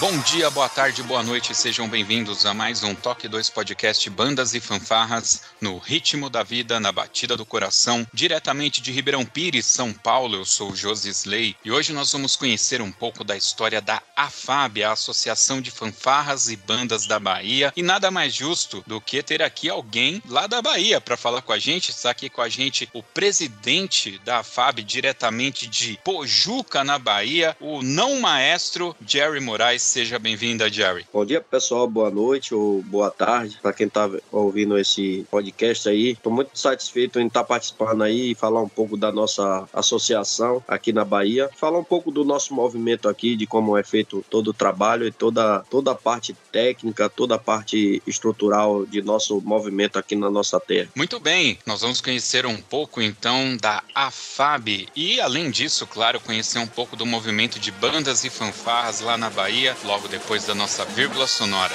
[0.00, 4.54] Bom dia, boa tarde, boa noite, sejam bem-vindos a mais um Toque 2 Podcast Bandas
[4.54, 9.92] e Fanfarras no ritmo da vida, na batida do coração, diretamente de Ribeirão Pires, São
[9.92, 10.36] Paulo.
[10.36, 14.82] Eu sou Josi Slay e hoje nós vamos conhecer um pouco da história da AFAB,
[14.82, 17.72] a Associação de Fanfarras e Bandas da Bahia.
[17.76, 21.52] E nada mais justo do que ter aqui alguém lá da Bahia para falar com
[21.52, 21.90] a gente.
[21.90, 27.82] Está aqui com a gente o presidente da AFAB, diretamente de Pojuca, na Bahia, o
[27.82, 29.82] não maestro Jerry Moraes.
[29.82, 31.06] Seja bem-vinda, Jerry.
[31.12, 31.86] Bom dia, pessoal.
[31.86, 35.49] Boa noite ou boa tarde para quem está ouvindo esse podcast
[35.88, 36.10] aí.
[36.10, 40.62] Estou muito satisfeito em estar tá participando aí e falar um pouco da nossa associação
[40.66, 41.48] aqui na Bahia.
[41.56, 45.12] Falar um pouco do nosso movimento aqui, de como é feito todo o trabalho e
[45.12, 50.58] toda, toda a parte técnica, toda a parte estrutural de nosso movimento aqui na nossa
[50.60, 50.88] terra.
[50.94, 51.58] Muito bem.
[51.66, 56.96] Nós vamos conhecer um pouco então da AFAB e, além disso, claro, conhecer um pouco
[56.96, 61.74] do movimento de bandas e fanfarras lá na Bahia logo depois da nossa vírgula sonora.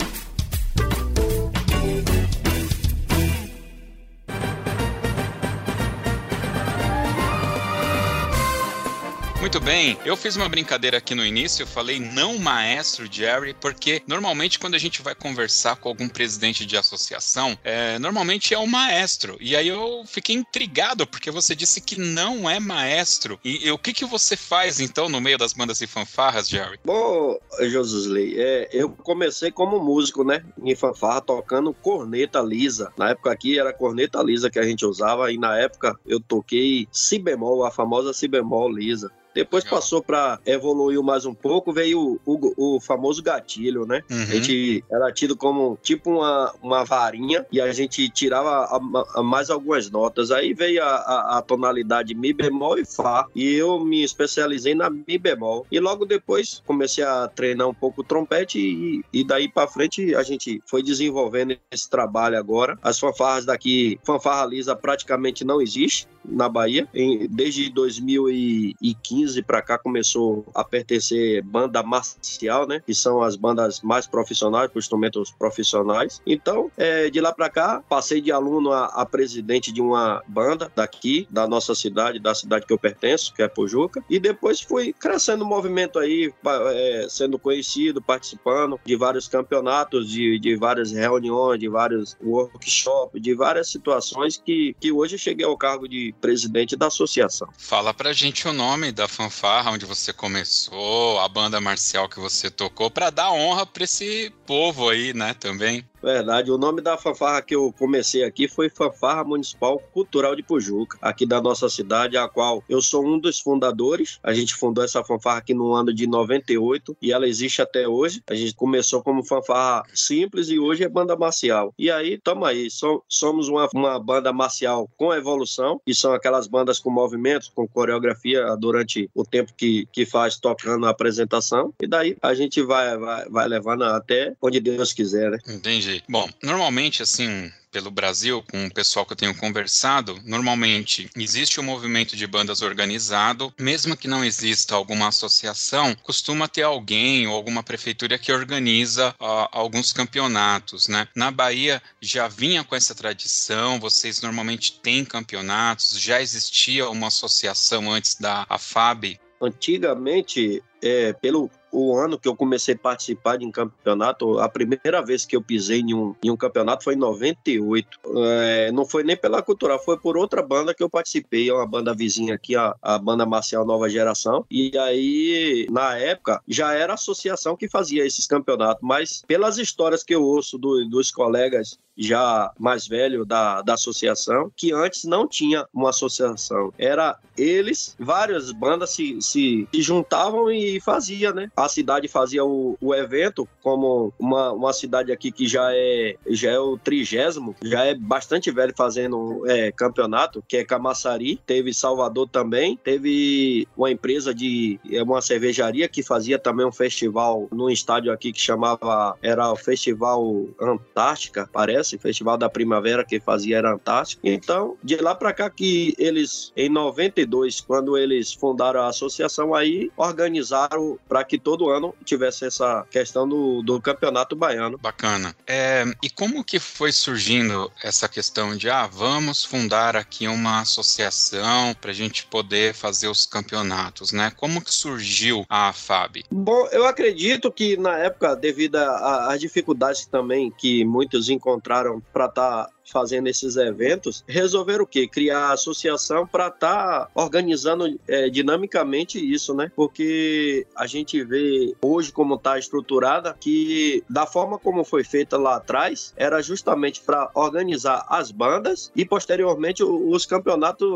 [9.41, 14.03] Muito bem, eu fiz uma brincadeira aqui no início, eu falei não maestro Jerry, porque
[14.05, 18.67] normalmente quando a gente vai conversar com algum presidente de associação, é, normalmente é o
[18.67, 19.35] maestro.
[19.41, 23.39] E aí eu fiquei intrigado, porque você disse que não é maestro.
[23.43, 26.79] E, e o que, que você faz então no meio das bandas e fanfarras, Jerry?
[26.85, 30.45] Bom, Josusley, é, eu comecei como músico, né?
[30.63, 32.93] Em fanfarra, tocando corneta lisa.
[32.95, 36.87] Na época aqui era corneta lisa que a gente usava, e na época eu toquei
[36.91, 39.11] si bemol, a famosa si bemol lisa.
[39.33, 39.79] Depois Legal.
[39.79, 44.01] passou para evoluir mais um pouco, veio o, o, o famoso gatilho, né?
[44.09, 44.21] Uhum.
[44.21, 49.23] A gente era tido como tipo uma, uma varinha e a gente tirava a, a
[49.23, 50.31] mais algumas notas.
[50.31, 53.27] Aí veio a, a, tonalidade Mi bemol e Fá.
[53.35, 55.65] E eu me especializei na Mi bemol.
[55.71, 60.13] E logo depois comecei a treinar um pouco o trompete e, e daí para frente
[60.15, 62.77] a gente foi desenvolvendo esse trabalho agora.
[62.81, 66.87] As fanfarras daqui, fanfarra lisa praticamente não existe na Bahia.
[66.93, 72.81] Em, desde 2015 para cá começou a pertencer banda marcial, né?
[72.85, 76.21] Que são as bandas mais profissionais, com instrumentos profissionais.
[76.25, 80.71] Então, é, de lá para cá, passei de aluno a, a, presidente de uma banda
[80.75, 84.03] daqui, da nossa cidade, da cidade que eu pertenço, que é Pojuca.
[84.09, 90.39] E depois fui crescendo o movimento aí, é, sendo conhecido, participando de vários campeonatos, de,
[90.39, 95.87] de várias reuniões, de vários workshops, de várias situações que, que hoje cheguei ao cargo
[95.87, 97.47] de presidente da associação.
[97.57, 102.49] Fala pra gente o nome da fanfarra onde você começou, a banda marcial que você
[102.49, 105.87] tocou, para dar honra para esse povo aí, né, também.
[106.01, 106.51] Verdade.
[106.51, 111.25] O nome da fanfarra que eu comecei aqui foi Fanfarra Municipal Cultural de Pujuca, aqui
[111.25, 114.19] da nossa cidade, a qual eu sou um dos fundadores.
[114.23, 118.23] A gente fundou essa fanfarra aqui no ano de 98 e ela existe até hoje.
[118.27, 121.73] A gente começou como fanfarra simples e hoje é banda marcial.
[121.77, 122.67] E aí, tamo aí.
[123.07, 128.55] Somos uma, uma banda marcial com evolução, que são aquelas bandas com movimentos, com coreografia
[128.57, 131.73] durante o tempo que, que faz tocando a apresentação.
[131.81, 135.37] E daí a gente vai, vai, vai levando até onde Deus quiser, né?
[135.47, 135.90] Entendi.
[136.07, 141.63] Bom, normalmente, assim, pelo Brasil, com o pessoal que eu tenho conversado, normalmente existe um
[141.63, 147.63] movimento de bandas organizado, mesmo que não exista alguma associação, costuma ter alguém ou alguma
[147.63, 151.07] prefeitura que organiza uh, alguns campeonatos, né?
[151.15, 157.89] Na Bahia já vinha com essa tradição, vocês normalmente têm campeonatos, já existia uma associação
[157.91, 159.19] antes da AFAB?
[159.41, 165.01] Antigamente, é, pelo o ano que eu comecei a participar de um campeonato, a primeira
[165.01, 167.99] vez que eu pisei em um, em um campeonato foi em 98.
[168.17, 171.67] É, não foi nem pela cultural, foi por outra banda que eu participei, é uma
[171.67, 174.45] banda vizinha aqui, a, a banda marcial Nova Geração.
[174.49, 180.03] E aí, na época, já era a associação que fazia esses campeonatos, mas pelas histórias
[180.03, 185.27] que eu ouço do, dos colegas já mais velho da, da associação, que antes não
[185.27, 186.73] tinha uma associação.
[186.77, 191.49] Era eles, várias bandas se, se, se juntavam e fazia, né?
[191.55, 196.51] A cidade fazia o, o evento, como uma, uma cidade aqui que já é, já
[196.51, 201.39] é o trigésimo, já é bastante velho fazendo é, campeonato, que é Camaçari.
[201.45, 207.47] Teve Salvador também, teve uma empresa de é, uma cervejaria que fazia também um festival
[207.51, 213.57] num estádio aqui que chamava, era o Festival Antártica, parece Festival da Primavera que fazia
[213.57, 214.21] era Antártico.
[214.23, 219.91] Então, de lá para cá que eles, em 92, quando eles fundaram a associação, aí
[219.97, 224.77] organizaram para que todo ano tivesse essa questão do, do campeonato baiano.
[224.77, 225.35] Bacana.
[225.47, 231.73] É, e como que foi surgindo essa questão de, ah, vamos fundar aqui uma associação
[231.79, 234.31] para a gente poder fazer os campeonatos, né?
[234.35, 236.23] Como que surgiu a FAB?
[236.31, 241.70] Bom, eu acredito que na época, devido às dificuldades também que muitos encontraram
[242.11, 245.07] para estar tá fazendo esses eventos, resolveram o quê?
[245.07, 249.71] Criar a associação para estar tá organizando é, dinamicamente isso, né?
[249.75, 255.55] Porque a gente vê hoje como está estruturada que da forma como foi feita lá
[255.55, 260.89] atrás, era justamente para organizar as bandas e posteriormente os campeonatos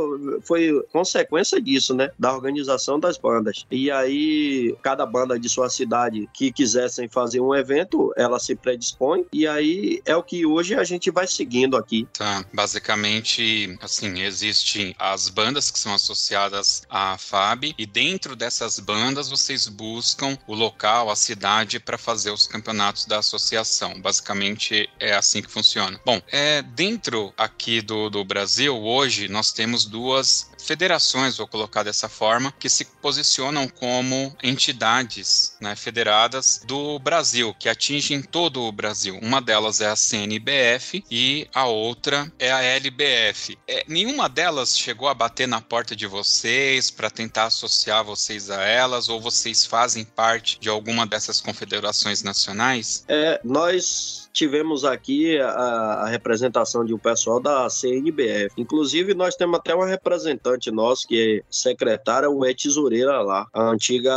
[0.44, 2.12] foi consequência disso, né?
[2.18, 3.66] Da organização das bandas.
[3.72, 9.26] E aí cada banda de sua cidade que quisessem fazer um evento, ela se predispõe
[9.32, 11.85] e aí é o que hoje a gente vai seguindo aqui.
[12.14, 19.30] Tá, basicamente, assim, existem as bandas que são associadas à FAB e dentro dessas bandas
[19.30, 24.00] vocês buscam o local, a cidade para fazer os campeonatos da associação.
[24.02, 26.00] Basicamente é assim que funciona.
[26.06, 32.10] Bom, é dentro aqui do, do Brasil hoje nós temos duas federações, vou colocar dessa
[32.10, 39.20] forma, que se posicionam como entidades né, federadas do Brasil, que atingem todo o Brasil.
[39.22, 43.58] Uma delas é a CNBF e a outra é a LBF.
[43.68, 48.62] É, nenhuma delas chegou a bater na porta de vocês para tentar associar vocês a
[48.64, 53.04] elas, ou vocês fazem parte de alguma dessas confederações nacionais?
[53.08, 58.54] É, nós tivemos aqui a, a, representação de um pessoal da CNBF.
[58.58, 63.70] Inclusive, nós temos até uma representante nossa, que é secretária, o é tesoureira lá, a
[63.70, 64.14] antiga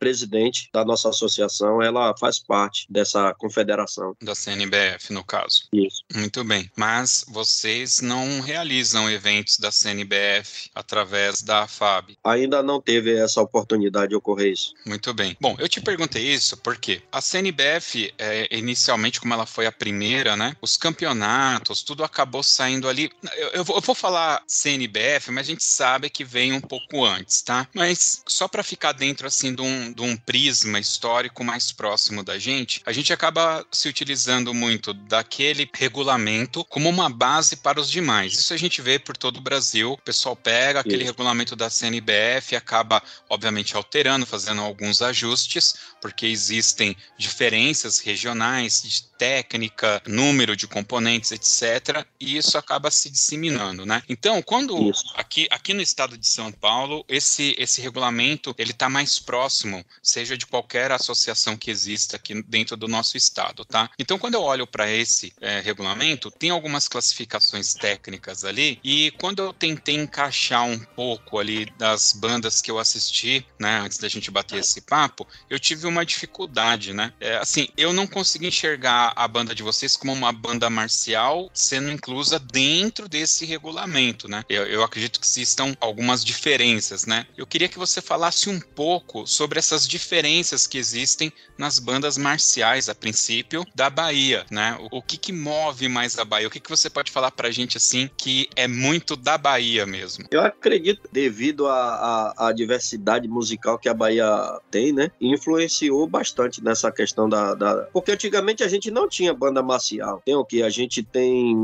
[0.00, 4.16] presidente da nossa associação, ela faz parte dessa confederação.
[4.20, 5.68] Da CNBF, no caso.
[5.72, 6.02] Isso.
[6.12, 6.68] Muito bem.
[6.76, 12.16] Mas vocês não realizam eventos da CNBF através da FAB?
[12.24, 14.74] Ainda não teve essa oportunidade de ocorrer isso.
[14.84, 15.36] Muito bem.
[15.40, 20.36] Bom, eu te perguntei isso porque a CNBF, é, inicialmente, como ela foi a primeira,
[20.36, 20.56] né?
[20.60, 23.10] Os campeonatos, tudo acabou saindo ali.
[23.36, 27.04] Eu, eu, vou, eu vou falar CNBF, mas a gente sabe que vem um pouco
[27.04, 27.68] antes, tá?
[27.74, 32.38] Mas só para ficar dentro, assim, de um, de um prisma histórico mais próximo da
[32.38, 38.32] gente, a gente acaba se utilizando muito daquele regulamento como uma base para os demais.
[38.34, 39.92] Isso a gente vê por todo o Brasil.
[39.92, 41.12] O pessoal pega aquele Isso.
[41.12, 48.82] regulamento da CNBF acaba, obviamente, alterando, fazendo alguns ajustes, porque existem diferenças regionais,
[49.18, 52.04] técnica, número de componentes, etc.
[52.20, 54.02] E isso acaba se disseminando, né?
[54.08, 59.18] Então, quando aqui, aqui no estado de São Paulo, esse, esse regulamento ele está mais
[59.18, 63.90] próximo, seja de qualquer associação que exista aqui dentro do nosso estado, tá?
[63.98, 69.42] Então, quando eu olho para esse é, regulamento, tem algumas classificações técnicas ali e quando
[69.42, 74.30] eu tentei encaixar um pouco ali das bandas que eu assisti, né, antes da gente
[74.30, 77.12] bater esse papo, eu tive uma dificuldade, né?
[77.20, 81.90] É, assim, eu não consegui enxergar a banda de vocês como uma banda marcial sendo
[81.90, 84.44] inclusa dentro desse regulamento, né?
[84.48, 87.26] Eu, eu acredito que existam algumas diferenças, né?
[87.36, 92.88] Eu queria que você falasse um pouco sobre essas diferenças que existem nas bandas marciais,
[92.88, 94.76] a princípio, da Bahia, né?
[94.90, 96.48] O, o que que move mais a Bahia?
[96.48, 100.26] O que que você pode falar pra gente, assim, que é muito da Bahia mesmo?
[100.30, 104.26] Eu acredito, devido à diversidade musical que a Bahia
[104.70, 105.10] tem, né?
[105.20, 110.22] Influenciou bastante nessa questão da, da, Porque antigamente a gente não tinha banda marcial.
[110.24, 110.62] Tem o que?
[110.62, 111.54] A gente tem,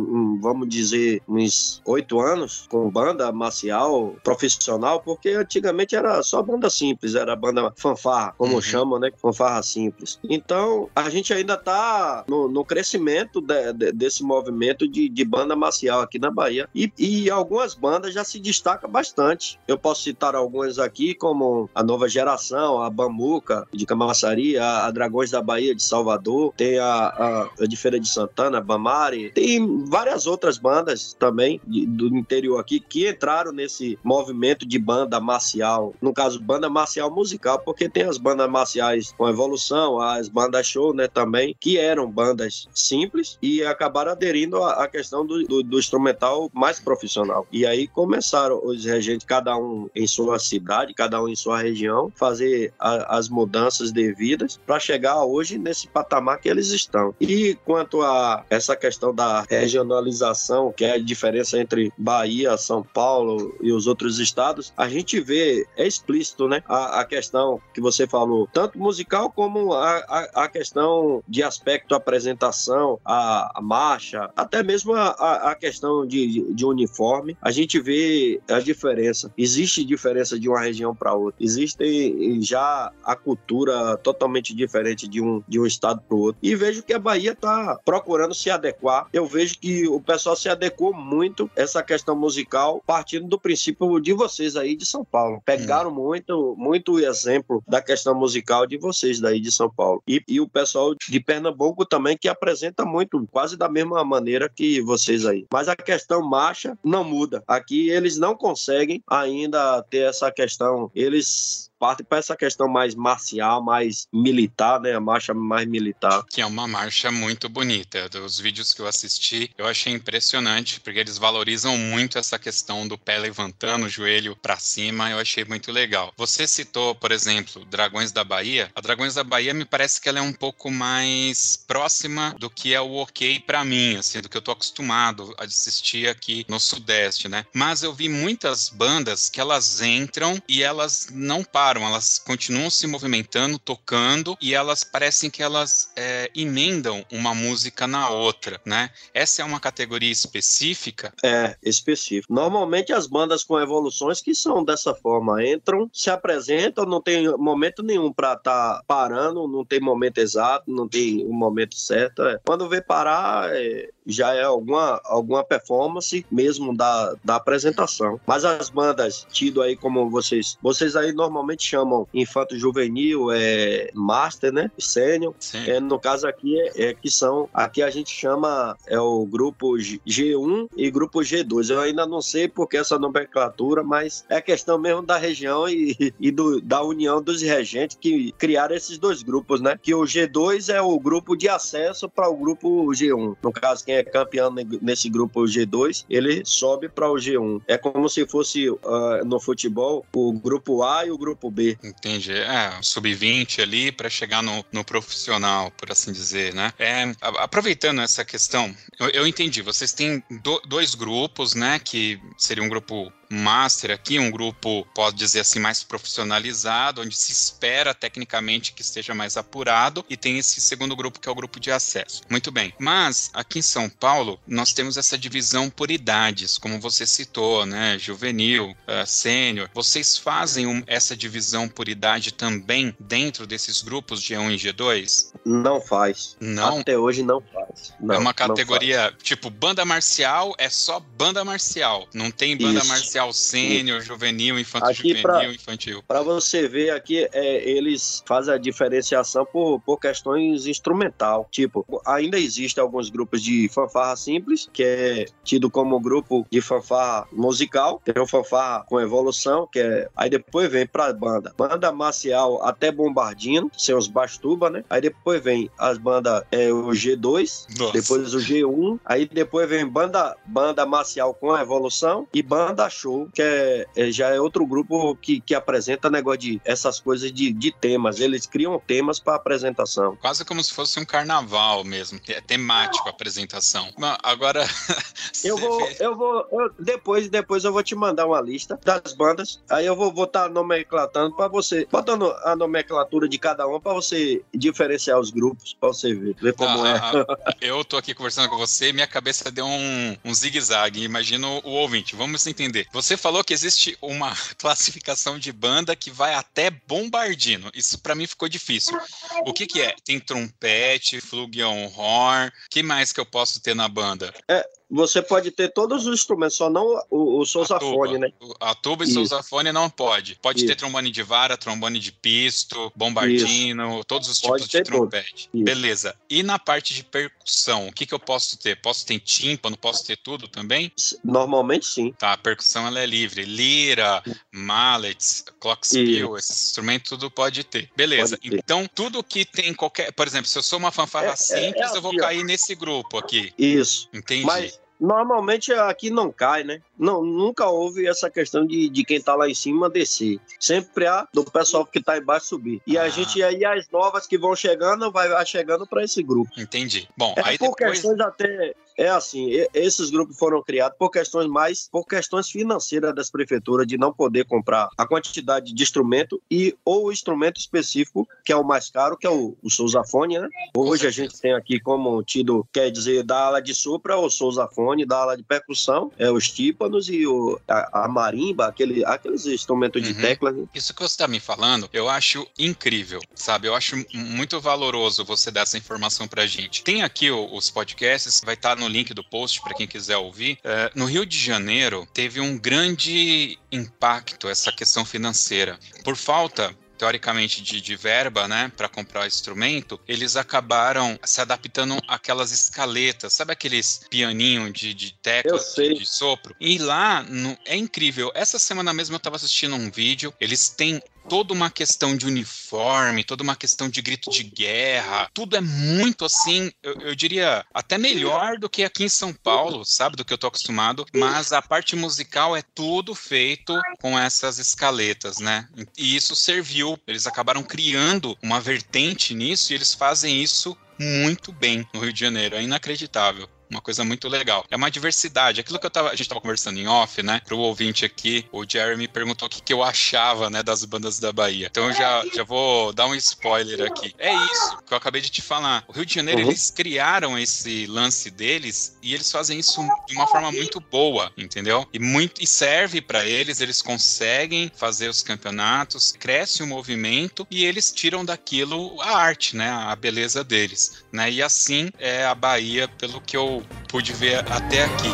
[0.41, 7.15] vamos dizer, uns oito anos com banda marcial profissional, porque antigamente era só banda simples,
[7.15, 8.61] era banda fanfarra, como uhum.
[8.61, 9.11] chamam, né?
[9.17, 10.21] Fanfarra simples.
[10.29, 15.57] Então, a gente ainda tá no, no crescimento de, de, desse movimento de, de banda
[15.57, 16.69] marcial aqui na Bahia.
[16.75, 19.59] E, e algumas bandas já se destacam bastante.
[19.67, 24.91] Eu posso citar algumas aqui, como a Nova Geração, a Bambuca de Camaçari, a, a
[24.91, 29.85] Dragões da Bahia de Salvador, tem a, a, a de Feira de Santana, Bamari, tem
[29.85, 35.95] várias outras bandas também de, do interior aqui que entraram nesse movimento de banda marcial.
[36.01, 40.95] No caso, banda marcial musical, porque tem as bandas marciais com evolução, as bandas show,
[40.95, 46.51] né, também, que eram bandas simples e acabaram aderindo à, questão do, do, do instrumental
[46.53, 47.47] mais profissional.
[47.53, 52.13] E aí começaram os regentes, cada um em sua cidade, cada um em sua região,
[52.15, 57.12] fazer a, as mudanças devidas para chegar hoje nesse patamar que eles estão.
[57.21, 63.57] E quanto a essa questão da regionalização, que é a diferença entre Bahia, São Paulo
[63.61, 66.63] e os outros estados, a gente vê, é explícito, né?
[66.67, 71.95] A, a questão que você falou, tanto musical como a, a, a questão de aspecto
[71.95, 78.59] apresentação, a, a marcha, até mesmo a, questão de, de uniforme, a gente vê a
[78.59, 79.33] diferença.
[79.39, 81.43] Existe diferença de uma região para outra.
[81.43, 86.39] Existe já a cultura totalmente diferente de um, de um estado para o outro.
[86.43, 89.09] E vejo que a Bahia está procurando se adequar.
[89.13, 94.13] Eu vejo que o pessoal se adequou muito essa questão musical, partindo do princípio de
[94.13, 95.43] vocês aí de São Paulo.
[95.45, 95.95] Pegaram hum.
[95.95, 100.03] muito, muito exemplo da questão musical de vocês daí de São Paulo.
[100.07, 104.81] E, e o pessoal de Pernambuco também, que apresenta muito, quase da mesma maneira que
[104.81, 105.47] vocês aí.
[105.53, 107.43] Mas a questão marcha não muda.
[107.47, 110.91] Aqui eles não conseguem ainda ter essa questão.
[110.95, 114.95] Eles parte para essa questão mais marcial, mais militar, né?
[114.95, 116.25] A marcha mais militar.
[116.31, 118.09] Que é uma marcha muito bonita.
[118.09, 122.97] Dos vídeos que eu assisti, eu achei impressionante, porque eles valorizam muito essa questão do
[122.97, 125.11] pé levantando, o joelho para cima.
[125.11, 126.13] Eu achei muito legal.
[126.17, 128.71] Você citou, por exemplo, Dragões da Bahia.
[128.77, 132.73] A Dragões da Bahia me parece que ela é um pouco mais próxima do que
[132.73, 136.61] é o ok para mim, assim, do que eu tô acostumado a assistir aqui no
[136.61, 137.45] Sudeste, né?
[137.53, 142.69] Mas eu vi muitas bandas que elas entram e elas não param param, elas continuam
[142.69, 148.91] se movimentando, tocando, e elas parecem que elas é, emendam uma música na outra, né?
[149.15, 151.15] Essa é uma categoria específica?
[151.25, 152.33] É, específica.
[152.33, 157.83] Normalmente as bandas com evoluções que são dessa forma, entram, se apresentam, não tem momento
[157.83, 162.23] nenhum para estar tá parando, não tem momento exato, não tem um momento certo.
[162.23, 162.39] É.
[162.45, 168.21] Quando vê parar, é, já é alguma, alguma performance mesmo da, da apresentação.
[168.27, 174.53] Mas as bandas tido aí como vocês, vocês aí normalmente chamam infanto juvenil, é master,
[174.53, 174.71] né?
[174.79, 175.35] Sênior.
[175.67, 179.73] É, no caso aqui é, é, que são, aqui a gente chama é o grupo
[179.75, 181.71] G1 e grupo G2.
[181.71, 186.31] Eu ainda não sei porque essa nomenclatura, mas é questão mesmo da região e, e
[186.31, 189.79] do, da união dos regentes que criaram esses dois grupos, né?
[189.81, 193.37] Que o G2 é o grupo de acesso para o grupo G1.
[193.43, 197.63] No caso, quem é campeão nesse grupo G2, ele sobe para o G1.
[197.67, 198.79] É como se fosse uh,
[199.25, 201.79] no futebol o grupo A e o grupo B.
[201.83, 202.33] Entendi.
[202.33, 206.73] É, sub-20 ali para chegar no, no profissional, por assim dizer, né?
[206.79, 209.63] É, aproveitando essa questão, eu, eu entendi.
[209.63, 211.79] Vocês têm do, dois grupos, né?
[211.79, 217.33] Que seria um grupo master aqui, um grupo, pode dizer assim, mais profissionalizado, onde se
[217.33, 221.59] espera tecnicamente que esteja mais apurado, e tem esse segundo grupo que é o grupo
[221.59, 222.23] de acesso.
[222.29, 222.75] Muito bem.
[222.79, 227.99] Mas aqui em São Paulo, nós temos essa divisão por idades, como você citou, né?
[227.99, 229.71] Juvenil, uh, sênior.
[229.73, 235.33] Vocês fazem um, essa divisão por idade também dentro desses grupos G1 e G2?
[235.45, 236.37] Não faz.
[236.41, 236.81] Não.
[236.81, 237.95] Até hoje não faz.
[238.01, 242.09] Não, é uma categoria tipo banda marcial, é só banda marcial.
[242.13, 242.89] Não tem banda Isso.
[242.89, 246.03] marcial inicial, sênior, juvenil, infantil, juvenil, pra, infantil.
[246.07, 251.47] Para você ver aqui, é, eles fazem a diferenciação por, por questões instrumental.
[251.51, 257.27] Tipo, ainda existem alguns grupos de fanfarra simples, que é tido como grupo de fanfarra
[257.33, 258.01] musical.
[258.05, 260.09] Tem o fanfarra com evolução, que é.
[260.17, 261.53] Aí depois vem pra banda.
[261.57, 264.85] Banda marcial até bombardino, sem os bastuba, né?
[264.89, 267.93] Aí depois vem as bandas, é, o G2, Nossa.
[267.93, 273.43] Depois o G1, aí depois vem banda, banda marcial com evolução e banda show, que
[273.43, 277.73] é, é, já é outro grupo que, que apresenta negócio de essas coisas de, de
[277.73, 278.21] temas.
[278.21, 280.17] Eles criam temas para apresentação.
[280.17, 283.89] Quase como se fosse um carnaval mesmo, é temático a apresentação.
[284.23, 284.65] Agora
[285.45, 289.61] eu vou, eu vou eu, depois depois eu vou te mandar uma lista das bandas.
[289.69, 294.43] Aí eu vou estar nomenclatando para você, botando a nomenclatura de cada uma para você
[294.55, 296.93] diferenciar os grupos, para você ver, ver como ah, é.
[296.93, 301.03] Ah, eu tô aqui conversando com você minha cabeça deu um, um zigue-zague.
[301.03, 302.15] Imagino o ouvinte.
[302.15, 302.87] Vamos entender.
[302.93, 307.71] Você falou que existe uma classificação de banda que vai até bombardino.
[307.75, 308.99] Isso para mim ficou difícil.
[309.45, 309.95] O que que é?
[310.05, 312.53] Tem trompete, flugelhorn, horn.
[312.71, 314.33] que mais que eu posso ter na banda?
[314.49, 318.31] É, você pode ter todos os instrumentos, só não o, o sousafone, né?
[318.61, 319.15] A tuba e Isso.
[319.15, 320.39] sousafone não pode.
[320.43, 320.67] Pode Isso.
[320.67, 324.05] ter trombone de vara, trombone de pisto, bombardino, Isso.
[324.05, 325.49] todos os tipos de trompete.
[325.55, 326.15] Beleza.
[326.29, 328.77] E na parte de percussão, o que, que eu posso ter?
[328.83, 330.93] Posso ter tímpano, posso ter tudo também?
[331.25, 332.13] Normalmente sim.
[332.13, 333.47] Tá, a percussão ela é livre.
[333.47, 334.23] Lira,
[334.53, 337.91] mallets, clockspiel, esse instrumento tudo pode ter.
[337.97, 338.37] Beleza.
[338.37, 338.59] Pode ter.
[338.59, 340.13] Então, tudo que tem qualquer...
[340.13, 342.45] Por exemplo, se eu sou uma fanfarra é, simples, é, é eu vou assim, cair
[342.45, 343.55] nesse grupo aqui.
[343.57, 344.11] Isso.
[344.13, 344.45] Entendi.
[344.45, 346.81] Mas Normalmente aqui não cai, né?
[346.97, 350.39] Não, nunca houve essa questão de, de quem tá lá em cima descer.
[350.61, 352.81] Sempre há do pessoal que tá embaixo subir.
[352.87, 353.03] E ah.
[353.03, 356.53] a gente aí, as novas que vão chegando, vai chegando para esse grupo.
[356.57, 357.09] Entendi.
[357.17, 358.01] Bom, é aí por depois...
[358.01, 363.31] questões até é assim, esses grupos foram criados por questões mais, por questões financeiras das
[363.31, 368.53] prefeituras de não poder comprar a quantidade de instrumento e ou o instrumento específico, que
[368.53, 370.49] é o mais caro, que é o, o sousafone, né?
[370.77, 375.05] Hoje a gente tem aqui como tido, quer dizer, da ala de sopra, o sousafone,
[375.05, 380.03] da ala de percussão, é os tímpanos e o, a, a marimba, aquele, aqueles instrumentos
[380.03, 380.21] de uhum.
[380.21, 380.53] tecla.
[380.53, 380.65] Né?
[380.75, 383.69] Isso que você está me falando, eu acho incrível, sabe?
[383.69, 386.83] Eu acho muito valoroso você dar essa informação pra gente.
[386.83, 390.59] Tem aqui os podcasts, vai estar tá no link do post para quem quiser ouvir.
[390.65, 395.79] É, no Rio de Janeiro, teve um grande impacto essa questão financeira.
[396.05, 402.01] Por falta teoricamente de, de verba, né, para comprar o instrumento, eles acabaram se adaptando
[402.07, 406.55] àquelas escaletas, sabe aqueles pianinho de, de tecla, de, de, sopro?
[406.61, 408.31] E lá no, é incrível.
[408.37, 413.25] Essa semana mesmo eu estava assistindo um vídeo, eles têm toda uma questão de uniforme,
[413.25, 417.99] toda uma questão de grito de guerra, tudo é muito assim, eu, eu, diria até
[417.99, 421.63] melhor do que aqui em São Paulo, sabe, do que eu tô acostumado, mas a
[421.63, 425.69] parte musical é tudo feito com essas escaletas, né?
[425.97, 431.87] E isso serviu, eles acabaram criando uma vertente nisso e eles fazem isso muito bem
[431.93, 434.65] no Rio de Janeiro, é inacreditável uma coisa muito legal.
[434.71, 435.61] É uma diversidade.
[435.61, 437.41] Aquilo que eu tava, a gente estava conversando em off, né?
[437.45, 441.19] Para o ouvinte aqui, o Jeremy perguntou o que, que eu achava, né, das bandas
[441.19, 441.69] da Bahia.
[441.71, 444.15] Então eu já, já vou dar um spoiler aqui.
[444.19, 445.85] É isso que eu acabei de te falar.
[445.89, 446.49] O Rio de Janeiro, uhum.
[446.49, 451.87] eles criaram esse lance deles e eles fazem isso de uma forma muito boa, entendeu?
[451.93, 457.65] E muito e serve para eles, eles conseguem fazer os campeonatos, cresce o movimento e
[457.65, 461.31] eles tiram daquilo a arte, né, a beleza deles, né?
[461.31, 465.09] E assim é a Bahia, pelo que eu pude ver até aqui.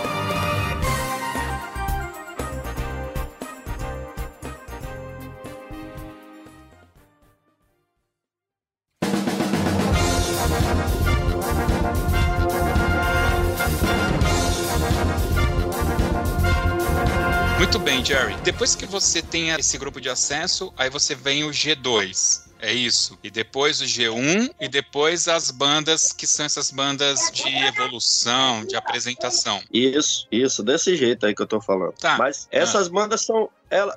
[17.58, 18.34] Muito bem, Jerry.
[18.42, 22.47] Depois que você tem esse grupo de acesso, aí você vem o G2.
[22.60, 23.18] É isso.
[23.22, 28.76] E depois o G1 e depois as bandas que são essas bandas de evolução, de
[28.76, 29.62] apresentação.
[29.72, 31.94] Isso, isso, desse jeito aí que eu tô falando.
[31.94, 32.16] Tá.
[32.16, 32.90] Mas essas ah.
[32.90, 33.48] bandas são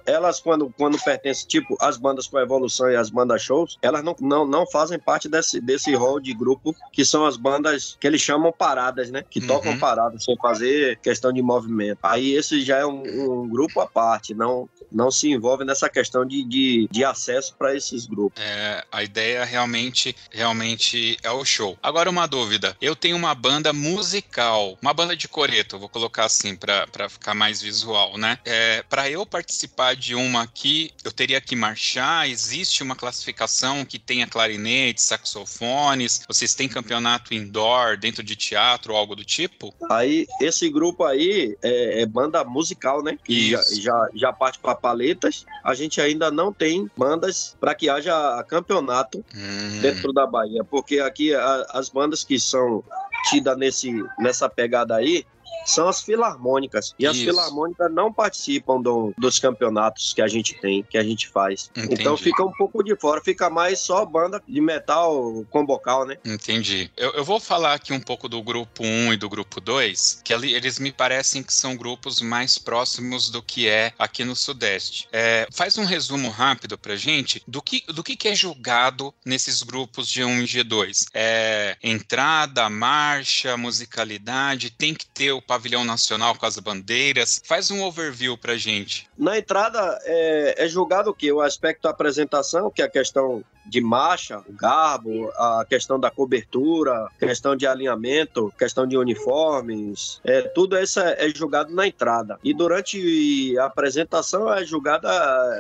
[0.05, 4.15] elas, quando, quando pertencem, tipo, as bandas com evolução e as bandas shows, elas não,
[4.19, 8.21] não, não fazem parte desse, desse rol de grupo que são as bandas que eles
[8.21, 9.23] chamam paradas, né?
[9.29, 9.47] Que uhum.
[9.47, 11.99] tocam paradas, sem fazer questão de movimento.
[12.03, 16.25] Aí esse já é um, um grupo à parte, não, não se envolve nessa questão
[16.25, 18.41] de, de, de acesso para esses grupos.
[18.43, 18.50] É,
[18.91, 21.77] a ideia realmente, realmente é o show.
[21.81, 22.75] Agora, uma dúvida.
[22.81, 27.61] Eu tenho uma banda musical, uma banda de coreto, vou colocar assim para ficar mais
[27.61, 28.37] visual, né?
[28.45, 32.29] É, para eu participar de uma aqui, eu teria que marchar?
[32.29, 36.23] Existe uma classificação que tenha clarinete, saxofones?
[36.27, 39.73] Vocês têm campeonato indoor dentro de teatro ou algo do tipo?
[39.89, 43.17] Aí, esse grupo aí é, é banda musical, né?
[43.23, 45.45] Que já, já, já, parte para paletas.
[45.63, 49.81] A gente ainda não tem bandas para que haja campeonato hum.
[49.81, 52.83] dentro da Bahia, porque aqui a, as bandas que são
[53.29, 55.25] tidas nesse, nessa pegada aí
[55.65, 56.93] são as filarmônicas.
[56.97, 57.11] E Isso.
[57.11, 61.69] as filarmônicas não participam do, dos campeonatos que a gente tem, que a gente faz.
[61.75, 62.01] Entendi.
[62.01, 66.17] Então fica um pouco de fora, fica mais só banda de metal com bocal, né?
[66.25, 66.89] Entendi.
[66.97, 70.33] Eu, eu vou falar aqui um pouco do grupo 1 e do grupo 2, que
[70.33, 75.07] ali, eles me parecem que são grupos mais próximos do que é aqui no Sudeste.
[75.11, 79.63] É, faz um resumo rápido pra gente do que, do que, que é julgado nesses
[79.63, 81.07] grupos de 1 e G2.
[81.13, 87.41] É entrada, marcha, musicalidade, tem que ter o pavilhão nacional com as bandeiras.
[87.43, 89.09] Faz um overview pra gente.
[89.17, 91.29] Na entrada é, é julgado o que?
[91.29, 97.07] O aspecto apresentação, que é a questão de marcha, o garbo, a questão da cobertura,
[97.19, 102.39] questão de alinhamento, questão de uniformes, é, tudo isso é, é julgado na entrada.
[102.43, 105.09] E durante a apresentação é julgada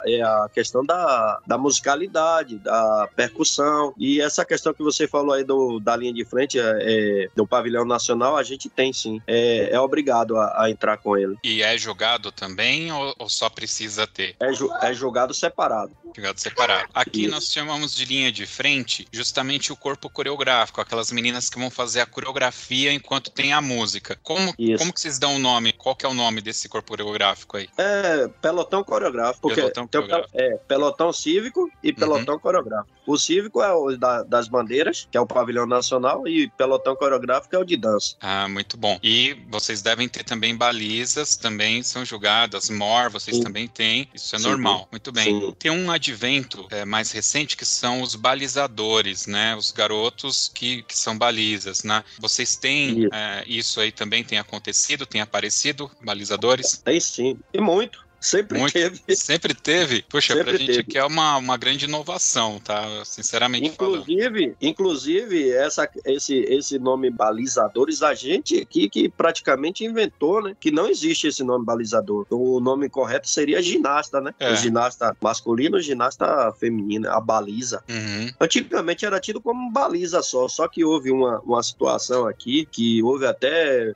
[0.05, 3.93] é, a questão da, da musicalidade, da percussão.
[3.97, 7.45] E essa questão que você falou aí do, da linha de frente é, é do
[7.45, 9.21] pavilhão nacional, a gente tem sim.
[9.27, 11.37] É, é obrigado a, a, entrar com ele.
[11.43, 14.35] E é julgado também ou, ou só precisa ter?
[14.39, 15.91] É, ju, é julgado separado.
[16.15, 16.89] Julgado separado.
[16.93, 17.31] Aqui Isso.
[17.31, 22.01] nós chamamos de linha de frente justamente o corpo coreográfico, aquelas meninas que vão fazer
[22.01, 24.17] a coreografia enquanto tem a música.
[24.23, 25.73] Como, como que vocês dão o nome?
[25.73, 27.69] Qual que é o nome desse corpo coreográfico aí?
[27.77, 29.53] É pelotão coreográfico.
[29.53, 30.29] Pelotão coreográfico.
[30.33, 32.39] é pelotão cívico e pelotão uhum.
[32.39, 33.01] coreográfico.
[33.05, 37.55] O cívico é o da, das bandeiras, que é o pavilhão nacional, e pelotão coreográfico
[37.55, 38.15] é o de dança.
[38.21, 38.99] Ah, muito bom.
[39.01, 43.43] E vocês devem ter também balizas, também são julgadas, MOR, vocês Sim.
[43.43, 44.07] também têm.
[44.13, 44.47] Isso é Sim.
[44.47, 44.87] normal.
[44.91, 45.25] Muito bem.
[45.25, 45.55] Sim.
[45.57, 49.55] Tem um advento é, mais recente que são os balizadores, né?
[49.55, 52.03] Os garotos que, que são balizas, né?
[52.19, 53.09] Vocês têm isso.
[53.11, 56.77] É, isso aí também tem acontecido, tem aparecido, balizadores?
[56.77, 58.05] Tem sim, e muito.
[58.21, 59.01] Sempre Muito, teve.
[59.15, 60.05] Sempre teve.
[60.07, 63.03] Poxa, sempre pra gente aqui é uma, uma grande inovação, tá?
[63.03, 64.57] Sinceramente inclusive, falando.
[64.61, 70.55] Inclusive, essa, esse, esse nome balizadores, a gente aqui que praticamente inventou, né?
[70.59, 72.27] Que não existe esse nome balizador.
[72.29, 74.35] O nome correto seria ginasta, né?
[74.39, 74.53] É.
[74.53, 77.83] O ginasta masculino, o ginasta feminino, a baliza.
[77.89, 78.29] Uhum.
[78.39, 83.25] Antigamente era tido como baliza só, só que houve uma, uma situação aqui que houve
[83.25, 83.93] até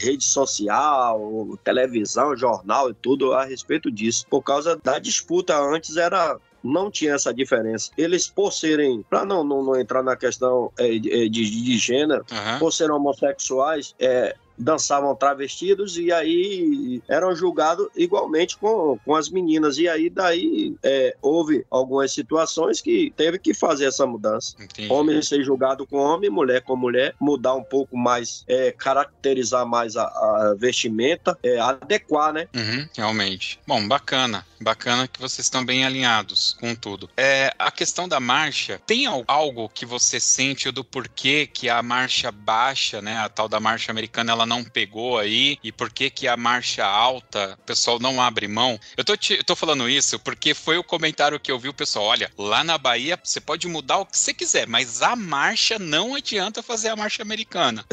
[0.00, 5.58] rede social, televisão, jornal e tudo a respeito disso, por causa da disputa.
[5.58, 7.90] Antes era não tinha essa diferença.
[7.96, 12.24] Eles, por serem, para não, não, não, entrar na questão é, de, de, de, gênero,
[12.30, 12.58] uhum.
[12.58, 19.78] por serem homossexuais, é, dançavam travestidos e aí eram julgados igualmente com, com as meninas.
[19.78, 24.54] E aí daí é, houve algumas situações que teve que fazer essa mudança.
[24.60, 24.92] Entendi.
[24.92, 29.96] Homem ser julgado com homem, mulher com mulher, mudar um pouco mais, é, caracterizar mais
[29.96, 32.48] a, a vestimenta, é, adequar, né?
[32.54, 33.60] Uhum, realmente.
[33.66, 34.46] Bom, bacana.
[34.60, 37.08] Bacana que vocês estão bem alinhados com tudo.
[37.16, 42.32] É, a questão da marcha, tem algo que você sente do porquê que a marcha
[42.32, 46.26] baixa, né, a tal da marcha americana, ela não pegou aí e por que que
[46.26, 48.78] a marcha alta, o pessoal não abre mão.
[48.96, 51.74] Eu tô, te, eu tô falando isso porque foi o comentário que eu vi o
[51.74, 55.78] pessoal, olha, lá na Bahia você pode mudar o que você quiser, mas a marcha
[55.78, 57.84] não adianta fazer a marcha americana.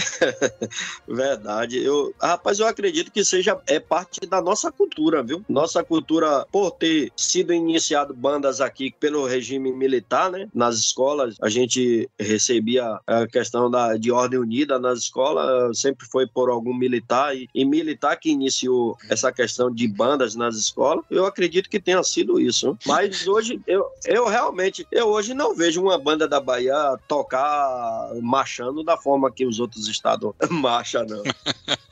[1.08, 1.84] Verdade.
[1.84, 5.44] Eu, rapaz, eu acredito que seja é parte da nossa cultura, viu?
[5.50, 10.48] Nossa cultura por ter sido iniciado bandas aqui pelo regime militar, né?
[10.54, 16.28] Nas escolas a gente recebia a questão da de ordem unida nas escolas, sempre foi
[16.28, 21.04] por por algum militar e, e, militar que iniciou essa questão de bandas nas escolas,
[21.10, 22.78] eu acredito que tenha sido isso.
[22.86, 26.76] Mas hoje, eu, eu realmente, eu hoje não vejo uma banda da Bahia
[27.08, 31.24] tocar marchando da forma que os outros estados marcham, não.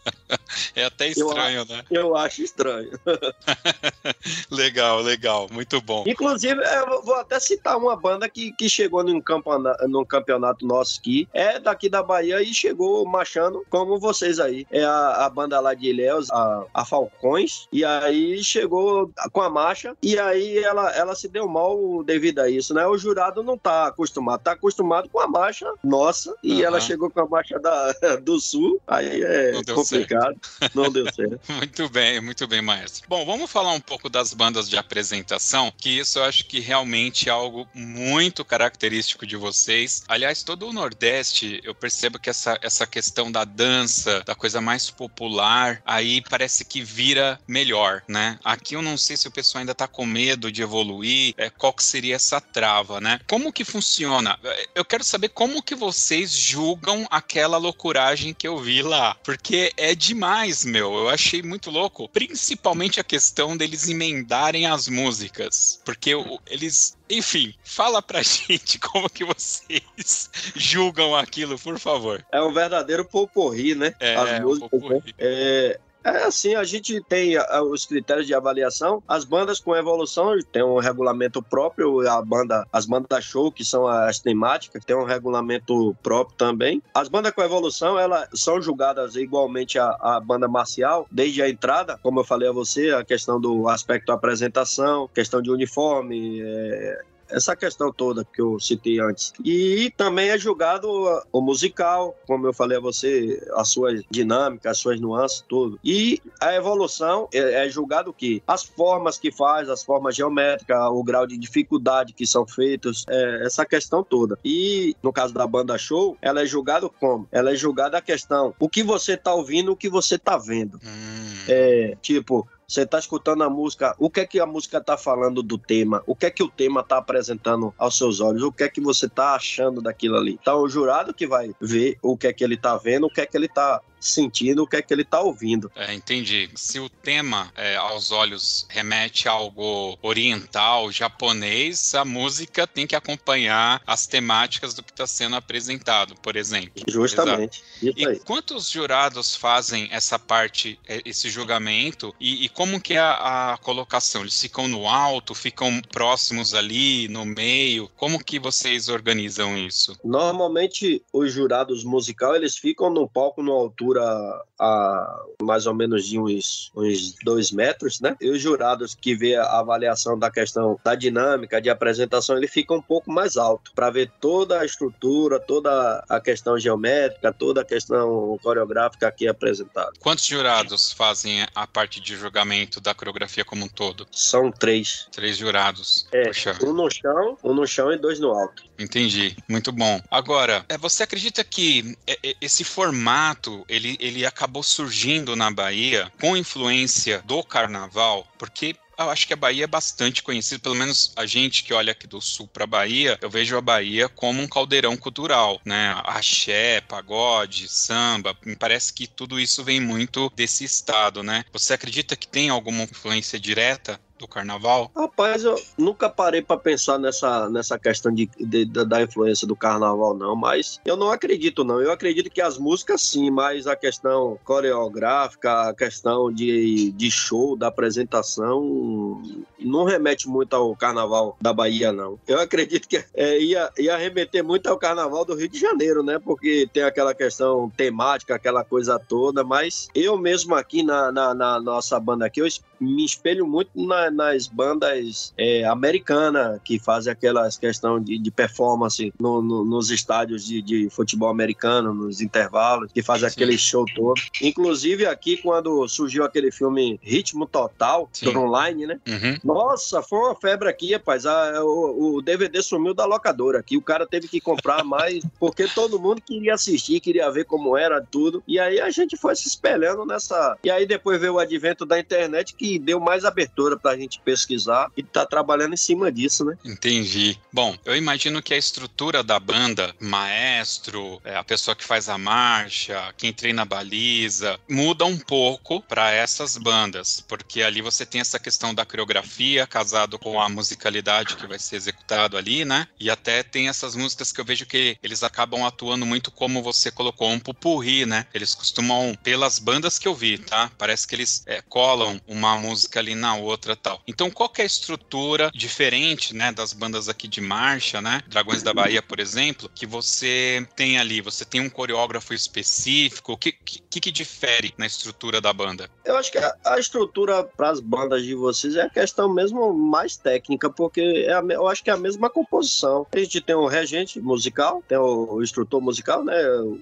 [0.75, 1.83] É até estranho, eu, né?
[1.89, 2.91] Eu acho estranho.
[4.49, 6.03] legal, legal, muito bom.
[6.07, 10.99] Inclusive, eu vou até citar uma banda que, que chegou num campeonato, num campeonato nosso
[10.99, 14.67] aqui, é daqui da Bahia e chegou marchando como vocês aí.
[14.71, 19.49] É a, a banda lá de Ilhéus, a, a Falcões, e aí chegou com a
[19.49, 22.85] marcha, e aí ela, ela se deu mal devido a isso, né?
[22.85, 26.63] O jurado não tá acostumado, tá acostumado com a marcha nossa, e uhum.
[26.63, 30.37] ela chegou com a marcha da, do Sul, aí é complicado.
[30.43, 30.75] Certo.
[30.75, 31.39] Não deu certo.
[31.51, 33.03] muito bem, muito bem, maestro.
[33.07, 37.29] Bom, vamos falar um pouco das bandas de apresentação, que isso eu acho que realmente
[37.29, 40.03] é algo muito característico de vocês.
[40.07, 44.89] Aliás, todo o Nordeste, eu percebo que essa, essa questão da dança, da coisa mais
[44.89, 48.39] popular, aí parece que vira melhor, né?
[48.43, 51.73] Aqui eu não sei se o pessoal ainda tá com medo de evoluir, é, qual
[51.73, 53.19] que seria essa trava, né?
[53.27, 54.37] Como que funciona?
[54.75, 59.95] Eu quero saber como que vocês julgam aquela loucuragem que eu vi lá, porque é
[59.95, 65.81] demais meu, eu achei muito louco, principalmente a questão deles emendarem as músicas.
[65.83, 66.11] Porque
[66.47, 72.25] eles enfim, fala pra gente como que vocês julgam aquilo, por favor.
[72.31, 73.93] É um verdadeiro poporri, né?
[73.99, 75.01] É, As músicas, né?
[75.17, 77.37] é, é assim, a gente tem
[77.71, 79.01] os critérios de avaliação.
[79.07, 83.87] As bandas com evolução têm um regulamento próprio, a banda, as bandas show, que são
[83.87, 86.81] as temáticas, tem um regulamento próprio também.
[86.93, 92.19] As bandas com evolução, elas são julgadas igualmente a banda marcial, desde a entrada, como
[92.19, 97.91] eu falei a você, a questão do aspecto apresentação, questão de uniforme, é, essa questão
[97.91, 99.33] toda que eu citei antes.
[99.43, 100.87] E também é julgado
[101.31, 105.79] o musical, como eu falei a você, as suas dinâmicas, as suas nuances, tudo.
[105.83, 108.41] E a evolução é, é julgado o quê?
[108.47, 113.45] As formas que faz, as formas geométricas, o grau de dificuldade que são feitos, é,
[113.45, 114.37] essa questão toda.
[114.43, 117.27] E no caso da banda show, ela é julgada como?
[117.31, 120.79] Ela é julgada a questão o que você tá ouvindo, o que você tá vendo.
[120.83, 121.43] Hum.
[121.47, 125.43] É, tipo, você está escutando a música, o que é que a música está falando
[125.43, 126.01] do tema?
[126.07, 128.41] O que é que o tema está apresentando aos seus olhos?
[128.41, 130.39] O que é que você está achando daquilo ali?
[130.41, 133.21] Então, o jurado que vai ver o que é que ele está vendo, o que
[133.21, 135.71] é que ele está sentindo o que é que ele está ouvindo.
[135.75, 136.49] É, entendi.
[136.55, 142.95] Se o tema é, aos olhos remete a algo oriental, japonês, a música tem que
[142.95, 146.83] acompanhar as temáticas do que está sendo apresentado, por exemplo.
[146.87, 147.63] Justamente.
[147.81, 152.13] E quantos jurados fazem essa parte, é, esse julgamento?
[152.19, 154.21] E, e como que é a, a, colocação?
[154.21, 157.89] Eles ficam no alto, ficam próximos ali, no meio?
[157.95, 159.97] Como que vocês organizam isso?
[160.03, 166.07] Normalmente, os jurados musical, eles ficam no palco, na altura altura a mais ou menos
[166.07, 168.15] de uns, uns dois metros, né?
[168.21, 172.73] E os jurados que vê a avaliação da questão da dinâmica, de apresentação, ele fica
[172.73, 177.65] um pouco mais alto para ver toda a estrutura, toda a questão geométrica, toda a
[177.65, 179.91] questão coreográfica aqui apresentada.
[179.99, 184.07] Quantos jurados fazem a parte de julgamento da coreografia como um todo?
[184.11, 185.07] São três.
[185.11, 186.07] Três jurados.
[186.11, 186.57] É, Poxa.
[186.63, 188.63] um no chão, um no chão e dois no alto.
[188.79, 190.01] Entendi, muito bom.
[190.09, 196.11] Agora, é, você acredita que é, é, esse formato ele, ele acabou surgindo na Bahia
[196.19, 198.27] com influência do carnaval?
[198.37, 201.91] Porque eu acho que a Bahia é bastante conhecida, pelo menos a gente que olha
[201.91, 205.95] aqui do sul para a Bahia, eu vejo a Bahia como um caldeirão cultural, né?
[206.05, 211.43] Axé, pagode, samba, me parece que tudo isso vem muito desse estado, né?
[211.51, 214.91] Você acredita que tem alguma influência direta do carnaval?
[214.95, 220.13] Rapaz, eu nunca parei para pensar nessa, nessa questão de, de, da influência do carnaval,
[220.13, 221.81] não, mas eu não acredito, não.
[221.81, 227.55] Eu acredito que as músicas sim, mas a questão coreográfica, a questão de, de show,
[227.55, 229.21] da apresentação,
[229.59, 232.19] não remete muito ao carnaval da Bahia, não.
[232.27, 236.19] Eu acredito que é, ia, ia remeter muito ao carnaval do Rio de Janeiro, né?
[236.19, 241.59] Porque tem aquela questão temática, aquela coisa toda, mas eu mesmo aqui na, na, na
[241.59, 242.47] nossa banda aqui, eu
[242.79, 249.13] me espelho muito na, nas bandas é, americanas que fazem aquelas questão de, de performance
[249.19, 254.19] no, no, nos estádios de, de, futebol americano, nos intervalos, que fazem aquele show todo.
[254.41, 258.99] Inclusive aqui, quando surgiu aquele filme Ritmo Total, online, né?
[259.07, 259.37] Uhum.
[259.43, 261.25] Nossa, foi uma febre aqui, rapaz.
[261.25, 263.77] A, o, o, DVD sumiu da locadora aqui.
[263.77, 268.01] O cara teve que comprar mais, porque todo mundo queria assistir, queria ver como era
[268.01, 268.43] tudo.
[268.47, 270.57] E aí a gente foi se espelhando nessa.
[270.63, 274.91] E aí depois veio o advento da internet que deu mais abertura pra gente pesquisar
[274.95, 276.57] e tá trabalhando em cima disso, né?
[276.63, 277.37] Entendi.
[277.51, 282.17] Bom, eu imagino que a estrutura da banda, maestro, é, a pessoa que faz a
[282.17, 288.21] marcha, quem treina a baliza, muda um pouco para essas bandas, porque ali você tem
[288.21, 292.87] essa questão da coreografia casado com a musicalidade que vai ser executado ali, né?
[292.99, 296.91] E até tem essas músicas que eu vejo que eles acabam atuando muito como você
[296.91, 298.25] colocou um pupurri, né?
[298.33, 300.71] Eles costumam, pelas bandas que eu vi, tá?
[300.77, 304.01] Parece que eles é, colam uma música ali na outra tal.
[304.07, 308.21] Então, qual é a estrutura diferente, né, das bandas aqui de marcha, né?
[308.27, 311.19] Dragões da Bahia, por exemplo, que você tem ali?
[311.19, 313.33] Você tem um coreógrafo específico?
[313.33, 315.89] O que, que, que difere na estrutura da banda?
[316.05, 319.73] Eu acho que a, a estrutura para as bandas de vocês é a questão mesmo
[319.73, 323.05] mais técnica, porque é a, eu acho que é a mesma composição.
[323.11, 326.35] A gente tem o regente musical, tem o, o instrutor musical, né?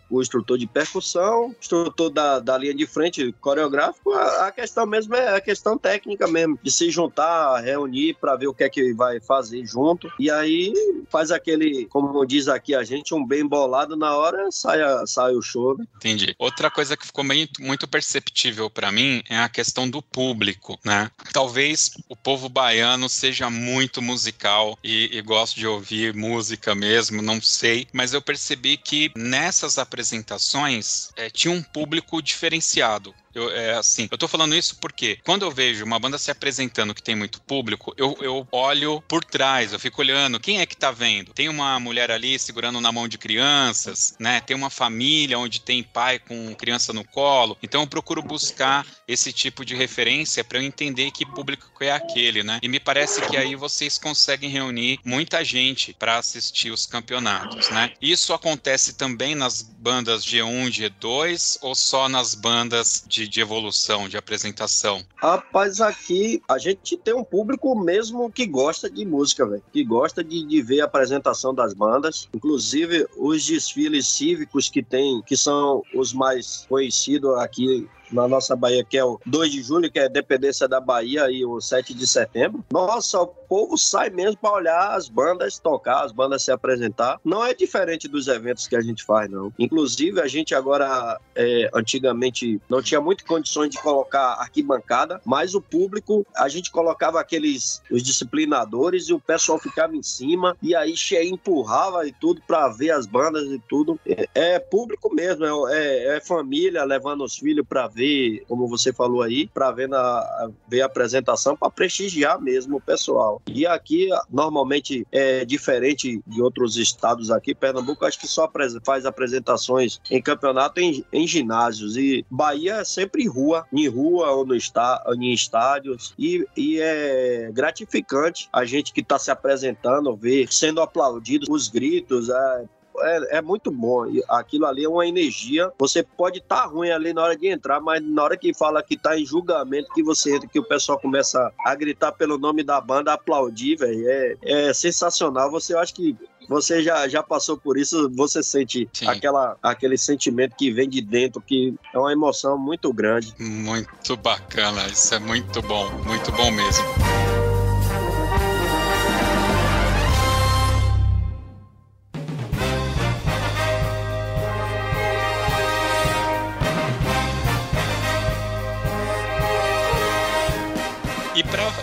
[0.10, 4.12] O instrutor de percussão, instrutor da, da linha de frente coreográfico.
[4.14, 8.48] A, a questão mesmo é a questão técnica mesmo, de se juntar, reunir para ver
[8.48, 10.12] o que é que vai fazer junto.
[10.20, 10.74] E aí
[11.10, 15.34] faz aquele, como diz aqui a gente, um bem bolado na hora, sai, a, sai
[15.34, 15.78] o show.
[15.78, 15.86] Né?
[15.96, 16.36] Entendi.
[16.38, 21.10] Outra coisa que ficou muito, muito perceptível para mim é a questão do público, né?
[21.34, 27.42] Talvez o povo baiano seja muito musical e, e gosto de ouvir música mesmo, não
[27.42, 34.08] sei, mas eu percebi que nessas apresentações é, tinha um público diferenciado Eu, é assim,
[34.12, 37.42] eu tô falando isso porque quando eu vejo uma banda se apresentando que tem muito
[37.42, 41.34] público, eu, eu olho por trás, eu fico olhando quem é que tá vendo.
[41.34, 44.42] Tem uma mulher ali segurando na mão de crianças, né?
[44.42, 47.58] Tem uma família onde tem pai com criança no colo.
[47.62, 52.44] Então eu procuro buscar esse tipo de referência para eu entender que público é aquele,
[52.44, 52.60] né?
[52.62, 57.94] E me parece que aí vocês conseguem reunir muita gente para assistir os campeonatos, né?
[58.02, 64.18] Isso acontece também nas bandas G1, G2 ou só nas bandas de, de evolução, de
[64.18, 65.04] apresentação?
[65.16, 69.64] Rapaz, aqui a gente tem um público mesmo que gosta de música, velho.
[69.72, 72.28] Que gosta de, de ver a apresentação das bandas.
[72.34, 78.84] Inclusive, os desfiles cívicos que tem, que são os mais conhecidos aqui na nossa Bahia,
[78.84, 81.94] que é o 2 de julho, que é a dependência da Bahia, e o 7
[81.94, 82.64] de setembro.
[82.72, 87.20] Nossa, o povo sai mesmo para olhar as bandas tocar, as bandas se apresentar.
[87.24, 89.52] Não é diferente dos eventos que a gente faz, não.
[89.58, 95.62] Inclusive, a gente agora, é, antigamente, não tinha muitas condições de colocar arquibancada, mas o
[95.62, 100.96] público, a gente colocava aqueles, os disciplinadores e o pessoal ficava em cima, e aí
[100.96, 104.00] cheio empurrava e tudo para ver as bandas e tudo.
[104.06, 108.68] É, é público mesmo, é, é, é família levando os filhos para ver ver, como
[108.68, 113.42] você falou aí, para ver, na, ver a apresentação, para prestigiar mesmo o pessoal.
[113.48, 118.52] E aqui, normalmente, é diferente de outros estados aqui, Pernambuco acho que só
[118.84, 121.96] faz apresentações em campeonato em, em ginásios.
[121.96, 126.14] E Bahia é sempre em rua, em rua ou no está, em estádios.
[126.18, 132.30] E, e é gratificante a gente que está se apresentando, ver sendo aplaudido, os gritos,
[132.30, 132.66] é,
[133.00, 134.06] é, é muito bom.
[134.30, 135.72] Aquilo ali é uma energia.
[135.80, 138.84] Você pode estar tá ruim ali na hora de entrar, mas na hora que fala
[138.84, 142.64] que está em julgamento, que você entra, que o pessoal começa a gritar pelo nome
[142.64, 145.52] da banda, aplaudir, velho, é, é sensacional.
[145.52, 146.16] Você acha que
[146.48, 151.42] você já, já passou por isso, você sente aquela, aquele sentimento que vem de dentro,
[151.42, 153.34] que é uma emoção muito grande.
[153.40, 157.41] Muito bacana, isso é muito bom, muito bom mesmo.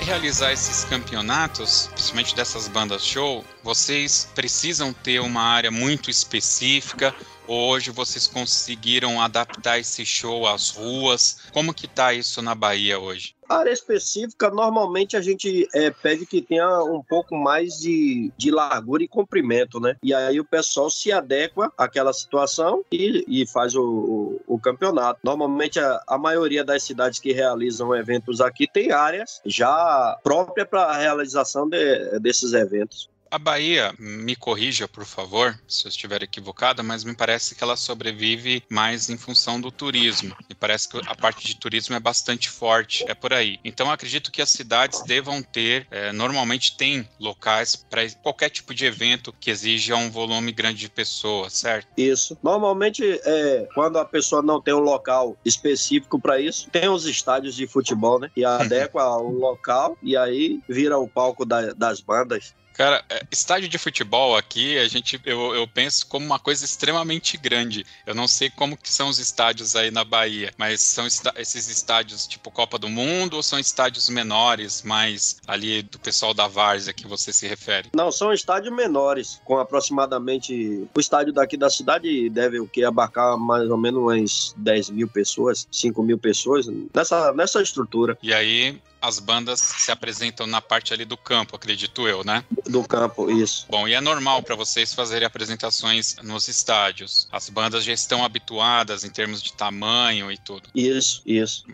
[0.09, 7.15] Realizar esses campeonatos, principalmente dessas bandas show, vocês precisam ter uma área muito específica.
[7.51, 11.41] Hoje vocês conseguiram adaptar esse show às ruas?
[11.51, 13.35] Como que tá isso na Bahia hoje?
[13.49, 19.03] área específica, normalmente a gente é, pede que tenha um pouco mais de, de largura
[19.03, 19.97] e comprimento, né?
[20.03, 25.21] E aí o pessoal se adequa àquela situação e, e faz o, o, o, campeonato.
[25.25, 30.83] Normalmente a, a maioria das cidades que realizam eventos aqui tem áreas já próprias para
[30.83, 33.09] a realização de, desses eventos.
[33.31, 37.77] A Bahia, me corrija, por favor, se eu estiver equivocada, mas me parece que ela
[37.77, 40.35] sobrevive mais em função do turismo.
[40.49, 43.59] Me parece que a parte de turismo é bastante forte, é por aí.
[43.63, 48.87] Então acredito que as cidades devam ter, é, normalmente tem locais para qualquer tipo de
[48.87, 51.89] evento que exija um volume grande de pessoas, certo?
[51.97, 52.39] Isso.
[52.43, 57.55] Normalmente, é, quando a pessoa não tem um local específico para isso, tem os estádios
[57.55, 58.31] de futebol, né?
[58.35, 62.55] Que adequa ao local e aí vira o palco da, das bandas.
[62.79, 67.37] Cara, é, estádio de futebol aqui, a gente, eu, eu penso como uma coisa extremamente
[67.37, 67.85] grande.
[68.07, 72.25] Eu não sei como que são os estádios aí na Bahia, mas são esses estádios
[72.25, 77.05] tipo Copa do Mundo ou são estádios menores, mais ali do pessoal da Várzea que
[77.05, 77.89] você se refere?
[77.93, 80.87] Não, são estádios menores, com aproximadamente...
[80.97, 85.09] O estádio daqui da cidade deve o que abarcar mais ou menos umas 10 mil
[85.09, 88.17] pessoas, 5 mil pessoas, nessa, nessa estrutura.
[88.23, 92.45] E aí, as bandas se apresentam na parte ali do campo, acredito eu, né?
[92.67, 93.67] Do campo, isso.
[93.69, 97.29] Bom, e é normal para vocês fazerem apresentações nos estádios.
[97.31, 100.69] As bandas já estão habituadas em termos de tamanho e tudo.
[100.75, 101.65] Isso, isso.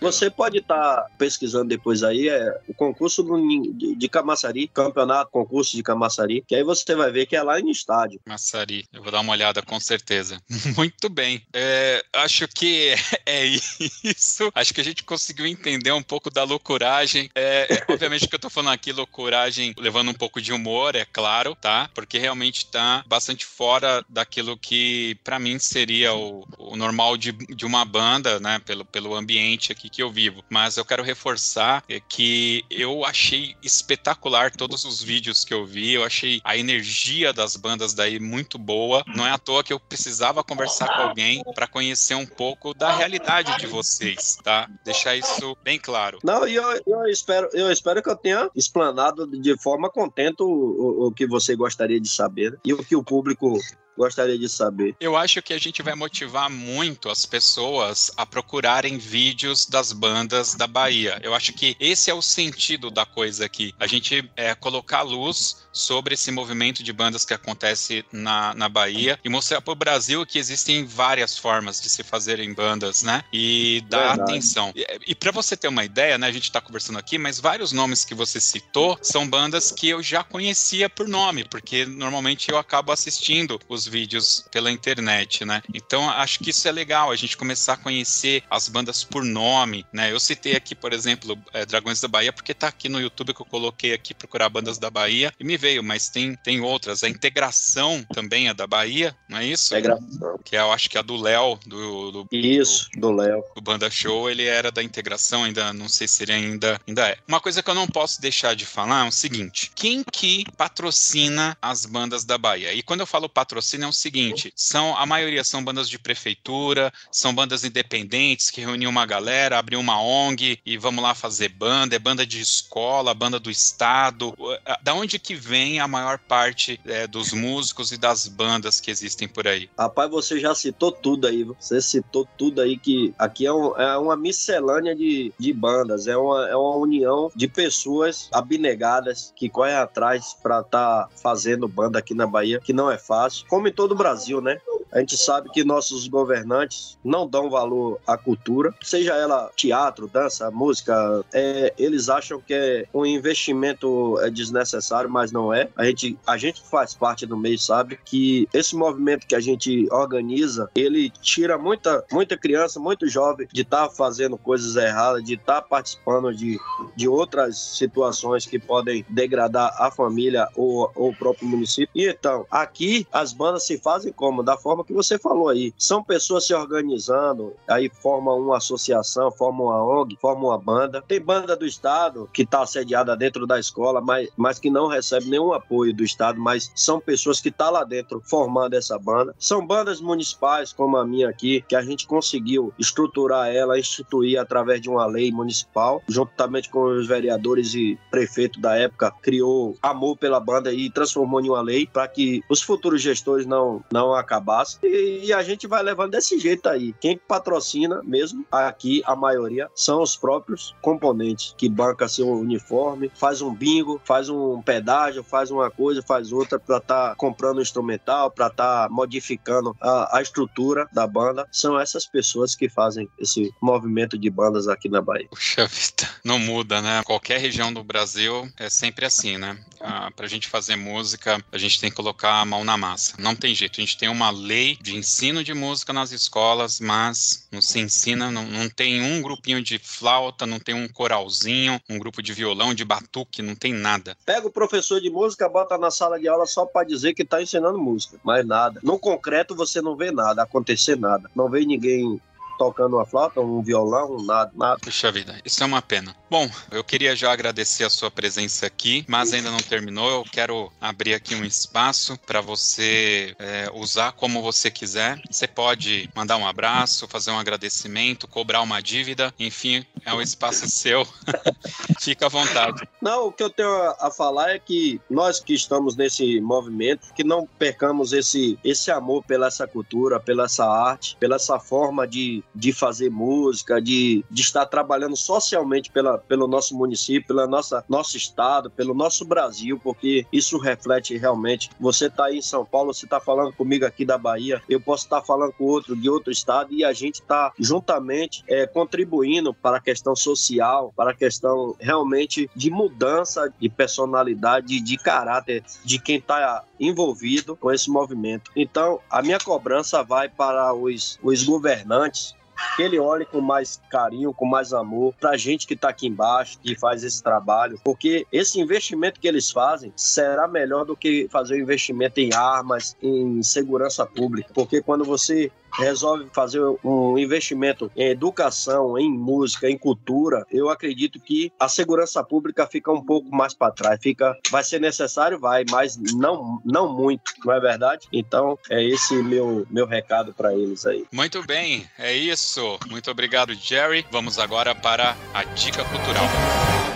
[0.00, 3.36] Você pode estar tá pesquisando depois aí é o concurso do,
[3.72, 7.58] de, de Camaçari, campeonato, concurso de Camaçari, que aí você vai ver que é lá
[7.58, 8.20] em estádio.
[8.24, 10.40] Camaçari, eu vou dar uma olhada com certeza.
[10.76, 11.42] Muito bem.
[11.52, 12.94] É, acho que
[13.24, 14.50] é isso.
[14.54, 17.30] Acho que a gente conseguiu entender um pouco da loucura loucuragem.
[17.34, 21.04] É, é, obviamente que eu tô falando aqui loucuragem levando um pouco de humor, é
[21.04, 21.88] claro, tá?
[21.94, 27.64] Porque realmente tá bastante fora daquilo que para mim seria o, o normal de, de
[27.64, 28.58] uma banda, né?
[28.64, 30.44] Pelo, pelo ambiente aqui que eu vivo.
[30.50, 35.92] Mas eu quero reforçar é, que eu achei espetacular todos os vídeos que eu vi,
[35.92, 39.04] eu achei a energia das bandas daí muito boa.
[39.06, 42.94] Não é à toa que eu precisava conversar com alguém para conhecer um pouco da
[42.96, 44.68] realidade de vocês, tá?
[44.84, 46.18] Deixar isso bem claro.
[46.24, 50.42] Não, e eu eu, eu, espero, eu espero que eu tenha explanado de forma contente
[50.42, 52.58] o, o, o que você gostaria de saber né?
[52.64, 53.58] e o que o público
[53.96, 54.96] gostaria de saber.
[55.00, 60.54] Eu acho que a gente vai motivar muito as pessoas a procurarem vídeos das bandas
[60.54, 61.18] da Bahia.
[61.22, 63.72] Eu acho que esse é o sentido da coisa aqui.
[63.78, 69.18] A gente é, colocar luz sobre esse movimento de bandas que acontece na, na Bahia
[69.24, 73.22] e mostrar para o Brasil que existem várias formas de se fazerem bandas, né?
[73.32, 74.30] E dar Verdade.
[74.30, 74.72] atenção.
[74.74, 76.28] E, e para você ter uma ideia, né?
[76.28, 80.02] A gente está conversando aqui, mas vários nomes que você citou são bandas que eu
[80.02, 85.62] já conhecia por nome, porque normalmente eu acabo assistindo os vídeos pela internet, né?
[85.72, 89.86] Então acho que isso é legal, a gente começar a conhecer as bandas por nome,
[89.92, 90.12] né?
[90.12, 93.42] Eu citei aqui, por exemplo, é, Dragões da Bahia, porque tá aqui no YouTube que
[93.42, 97.02] eu coloquei aqui procurar bandas da Bahia e me veio, mas tem, tem outras.
[97.02, 99.74] A integração também é da Bahia, não é isso?
[99.74, 100.38] Integração.
[100.44, 103.42] Que é, eu acho que é a do Léo, do, do, Isso, do Léo.
[103.54, 107.18] Do Banda Show, ele era da integração, ainda não sei se ele ainda, ainda é.
[107.26, 111.56] Uma coisa que eu não posso deixar de falar é o seguinte: quem que patrocina
[111.60, 112.72] as bandas da Bahia?
[112.72, 116.92] E quando eu falo patrocina é o seguinte: são a maioria são bandas de prefeitura,
[117.10, 121.96] são bandas independentes que reuniam uma galera, abriam uma ONG e vamos lá fazer banda,
[121.96, 124.34] é banda de escola, banda do estado.
[124.82, 128.90] Da onde que vem vem a maior parte é, dos músicos e das bandas que
[128.90, 129.70] existem por aí?
[129.78, 131.44] Rapaz, você já citou tudo aí.
[131.44, 136.16] Você citou tudo aí que aqui é, um, é uma miscelânea de, de bandas, é
[136.16, 141.98] uma, é uma união de pessoas abnegadas que correm atrás para estar tá fazendo banda
[141.98, 144.58] aqui na Bahia, que não é fácil, como em todo o Brasil, né?
[144.94, 150.52] A gente sabe que nossos governantes não dão valor à cultura, seja ela teatro, dança,
[150.52, 155.68] música, é, eles acham que é um investimento é desnecessário, mas não é.
[155.76, 159.88] A gente, a gente faz parte do meio, sabe que esse movimento que a gente
[159.90, 165.34] organiza, ele tira muita, muita criança, muito jovem de estar tá fazendo coisas erradas, de
[165.34, 166.58] estar tá participando de,
[166.94, 171.90] de outras situações que podem degradar a família ou, ou o próprio município.
[171.94, 174.42] E então, aqui as bandas se fazem como?
[174.42, 175.72] Da forma que você falou aí.
[175.78, 181.02] São pessoas se organizando, aí formam uma associação, formam uma ONG, formam uma banda.
[181.06, 185.30] Tem banda do Estado que está sediada dentro da escola, mas, mas que não recebe
[185.30, 189.34] nenhum apoio do Estado, mas são pessoas que estão tá lá dentro formando essa banda.
[189.38, 194.80] São bandas municipais, como a minha aqui, que a gente conseguiu estruturar ela, instituir através
[194.80, 200.40] de uma lei municipal, juntamente com os vereadores e prefeito da época, criou amor pela
[200.40, 205.26] banda e transformou em uma lei para que os futuros gestores não, não acabassem e,
[205.26, 206.94] e, a gente vai levando desse jeito aí.
[207.00, 213.42] Quem patrocina mesmo, aqui a maioria, são os próprios componentes que banca seu uniforme, faz
[213.42, 217.62] um bingo, faz um pedágio, faz uma coisa, faz outra para estar tá comprando um
[217.62, 221.46] instrumental, para estar tá modificando a, a estrutura da banda.
[221.50, 225.28] São essas pessoas que fazem esse movimento de bandas aqui na Bahia.
[225.30, 227.02] Puxa vida, não muda, né?
[227.04, 229.58] Qualquer região do Brasil é sempre assim, né?
[229.80, 233.14] Ah, para a gente fazer música, a gente tem que colocar a mão na massa.
[233.18, 237.46] Não tem jeito, a gente tem uma lei de ensino de música nas escolas, mas
[237.50, 241.98] não se ensina, não, não tem um grupinho de flauta, não tem um coralzinho, um
[241.98, 244.16] grupo de violão, de batuque, não tem nada.
[244.24, 247.42] Pega o professor de música, bota na sala de aula só para dizer que está
[247.42, 248.80] ensinando música, mais nada.
[248.82, 251.30] No concreto você não vê nada, acontecer nada.
[251.34, 252.20] Não vê ninguém
[252.58, 254.78] tocando uma flauta, um violão, nada, nada.
[254.80, 256.14] Puxa vida, isso é uma pena.
[256.30, 260.10] Bom, eu queria já agradecer a sua presença aqui, mas ainda não terminou.
[260.10, 265.20] Eu quero abrir aqui um espaço para você é, usar como você quiser.
[265.30, 270.66] Você pode mandar um abraço, fazer um agradecimento, cobrar uma dívida, enfim, é um espaço
[270.68, 271.06] seu.
[272.00, 272.88] Fica à vontade.
[273.00, 277.24] Não, o que eu tenho a falar é que nós que estamos nesse movimento, que
[277.24, 282.42] não percamos esse, esse amor pela essa cultura, pela essa arte, pela essa forma de
[282.54, 288.70] de fazer música, de, de estar trabalhando socialmente pela, pelo nosso município, pelo nosso estado,
[288.70, 291.70] pelo nosso Brasil, porque isso reflete realmente.
[291.80, 295.04] Você está aí em São Paulo, você está falando comigo aqui da Bahia, eu posso
[295.04, 299.52] estar tá falando com outro de outro estado e a gente está juntamente é, contribuindo
[299.52, 305.98] para a questão social, para a questão realmente de mudança de personalidade, de caráter de
[305.98, 308.50] quem está envolvido com esse movimento.
[308.56, 312.34] Então, a minha cobrança vai para os, os governantes
[312.76, 316.06] que ele olhe com mais carinho, com mais amor para a gente que está aqui
[316.06, 321.28] embaixo, que faz esse trabalho, porque esse investimento que eles fazem será melhor do que
[321.30, 327.90] fazer o investimento em armas, em segurança pública, porque quando você resolve fazer um investimento
[327.96, 333.34] em educação, em música, em cultura, eu acredito que a segurança pública fica um pouco
[333.34, 333.98] mais para trás.
[334.00, 338.06] Fica, vai ser necessário, vai, mas não, não muito, não é verdade?
[338.12, 341.04] Então é esse meu meu recado para eles aí.
[341.12, 342.78] Muito bem, é isso.
[342.88, 344.06] Muito obrigado, Jerry.
[344.10, 346.93] Vamos agora para a dica cultural.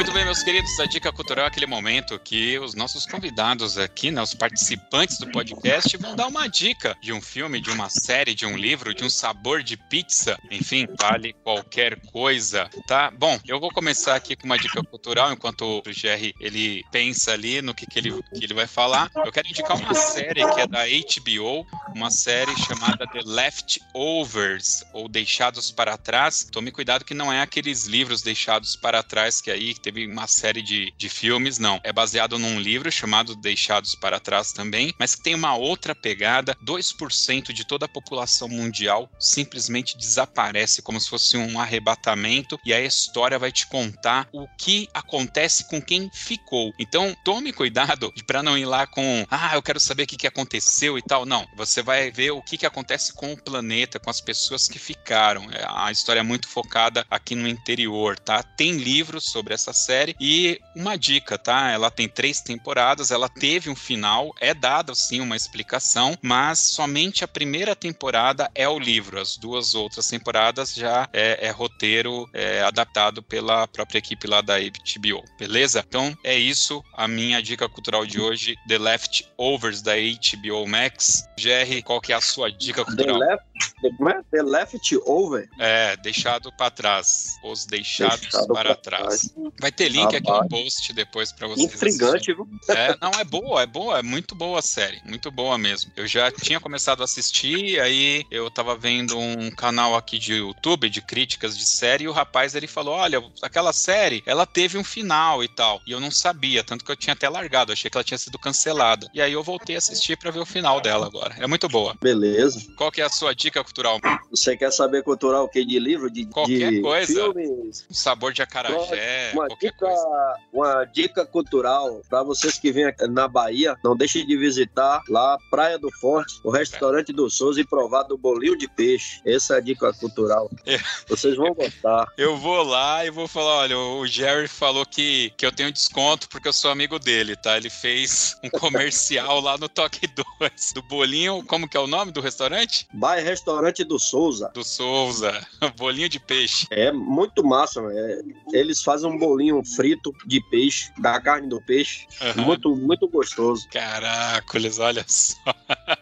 [0.00, 4.10] Muito bem, meus queridos, a dica cultural é aquele momento que os nossos convidados aqui,
[4.10, 8.34] né, os participantes do podcast, vão dar uma dica de um filme, de uma série,
[8.34, 13.10] de um livro, de um sabor de pizza, enfim, vale qualquer coisa, tá?
[13.10, 17.60] Bom, eu vou começar aqui com uma dica cultural, enquanto o Jerry ele pensa ali
[17.60, 19.10] no que, que, ele, que ele vai falar.
[19.14, 25.08] Eu quero indicar uma série que é da HBO, uma série chamada The Leftovers, ou
[25.08, 26.46] Deixados para Trás.
[26.50, 30.62] Tome cuidado que não é aqueles livros deixados para trás que aí teve uma série
[30.62, 31.80] de, de filmes, não.
[31.82, 36.56] É baseado num livro chamado Deixados para Trás também, mas que tem uma outra pegada.
[36.64, 42.80] 2% de toda a população mundial simplesmente desaparece como se fosse um arrebatamento e a
[42.80, 46.72] história vai te contar o que acontece com quem ficou.
[46.78, 50.98] Então, tome cuidado para não ir lá com, ah, eu quero saber o que, aconteceu
[50.98, 51.26] e tal.
[51.26, 54.78] Não, você vai ver o que, que acontece com o planeta, com as pessoas que
[54.78, 55.50] ficaram.
[55.50, 58.42] É, a história é muito focada aqui no interior, tá?
[58.42, 61.70] Tem livros sobre essa série e uma dica, tá?
[61.70, 67.24] Ela tem três temporadas, ela teve um final, é dada sim uma explicação, mas somente
[67.24, 69.20] a primeira temporada é o livro.
[69.20, 74.58] As duas outras temporadas já é, é roteiro é, adaptado pela própria equipe lá da
[74.58, 75.84] HBO, beleza?
[75.86, 81.28] Então é isso, a minha dica cultural de hoje, The Leftovers da HBO Max.
[81.38, 83.18] GR, qual que é a sua dica cultural?
[83.18, 83.44] The Left,
[83.82, 83.90] the,
[84.30, 85.48] the Leftover?
[85.58, 87.36] É, deixado para trás.
[87.44, 89.30] Os deixados deixado para trás.
[89.30, 89.34] trás.
[89.60, 91.74] Vai ter link aqui no post depois para vocês.
[91.74, 92.48] Intrigante, viu?
[92.68, 95.00] É, não, é boa, é boa, é muito boa a série.
[95.04, 95.90] Muito boa mesmo.
[95.96, 100.88] Eu já tinha começado a assistir, aí eu tava vendo um canal aqui de YouTube
[100.88, 104.84] de críticas de série e o rapaz ele falou: Olha, aquela série, ela teve um
[104.84, 105.80] final e tal.
[105.86, 108.38] E eu não sabia, tanto que eu tinha até largado, achei que ela tinha sido
[108.38, 109.08] cancelada.
[109.12, 111.34] E aí eu voltei a assistir para ver o final dela agora.
[111.38, 111.96] É muito boa.
[112.00, 112.60] Beleza.
[112.76, 114.00] Qual que é a sua dica cultural?
[114.30, 115.64] Você quer saber cultural o que?
[115.64, 116.10] De livro?
[116.10, 117.32] De, qualquer de coisa.
[117.32, 117.86] Filmes?
[117.90, 120.34] Sabor de acarajé, uma qualquer dica, coisa.
[120.52, 125.78] Uma dica cultural para vocês que vêm na Bahia, não deixem de visitar lá Praia
[125.78, 129.20] do Forte, o restaurante do Souza e provar do bolinho de peixe.
[129.24, 130.50] Essa é a dica cultural.
[130.66, 130.78] É.
[131.08, 132.06] Vocês vão gostar.
[132.16, 136.28] Eu vou lá e vou falar, olha, o Jerry falou que, que eu tenho desconto
[136.28, 137.56] porque eu sou amigo dele, tá?
[137.56, 142.12] Ele fez um comercial lá no Toque 2 do bolinho, como que é o nome
[142.12, 142.86] do restaurante?
[142.94, 144.50] Vai Restaurante do Souza.
[144.52, 146.66] Do Souza, bolinho de peixe.
[146.70, 148.20] É muito massa, é,
[148.52, 152.44] eles fazem um bolinho frito de peixe, da carne do peixe, uhum.
[152.44, 153.66] muito, muito gostoso.
[153.70, 155.36] Caracoles, olha só.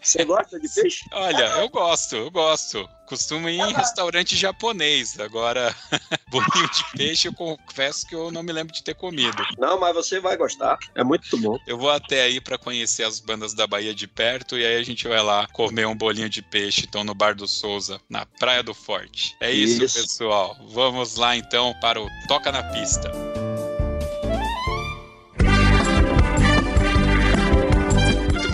[0.03, 1.05] Você gosta de peixe?
[1.13, 2.89] Olha, eu gosto, eu gosto.
[3.09, 5.19] Costumo ir em restaurante japonês.
[5.19, 5.75] Agora,
[6.31, 9.43] bolinho de peixe, eu confesso que eu não me lembro de ter comido.
[9.59, 10.79] Não, mas você vai gostar.
[10.95, 11.59] É muito bom.
[11.67, 14.83] Eu vou até aí para conhecer as bandas da Bahia de perto e aí a
[14.83, 18.63] gente vai lá comer um bolinho de peixe, então, no Bar do Souza, na Praia
[18.63, 19.35] do Forte.
[19.41, 20.03] É isso, isso.
[20.03, 20.57] pessoal.
[20.69, 23.11] Vamos lá então para o Toca na Pista.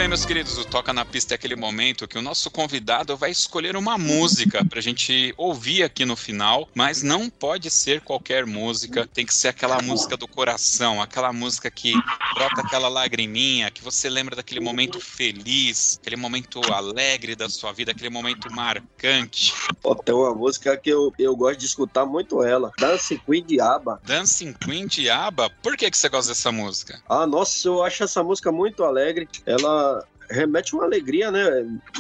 [0.05, 3.31] Bem, meus queridos, o Toca na Pista é aquele momento que o nosso convidado vai
[3.31, 9.09] escolher uma música pra gente ouvir aqui no final, mas não pode ser qualquer música,
[9.15, 11.95] tem que ser aquela música do coração, aquela música que
[12.35, 17.93] brota aquela lagriminha, que você lembra daquele momento feliz, aquele momento alegre da sua vida,
[17.93, 19.55] aquele momento marcante.
[19.81, 23.59] Pô, tem uma música que eu, eu gosto de escutar muito ela, Dancing Queen de
[23.59, 24.03] ABBA.
[24.05, 25.49] Dancing Queen de ABBA?
[25.63, 27.01] Por que, que você gosta dessa música?
[27.09, 29.27] Ah, nossa, eu acho essa música muito alegre.
[29.47, 29.94] Ela
[30.31, 31.45] remete uma alegria, né?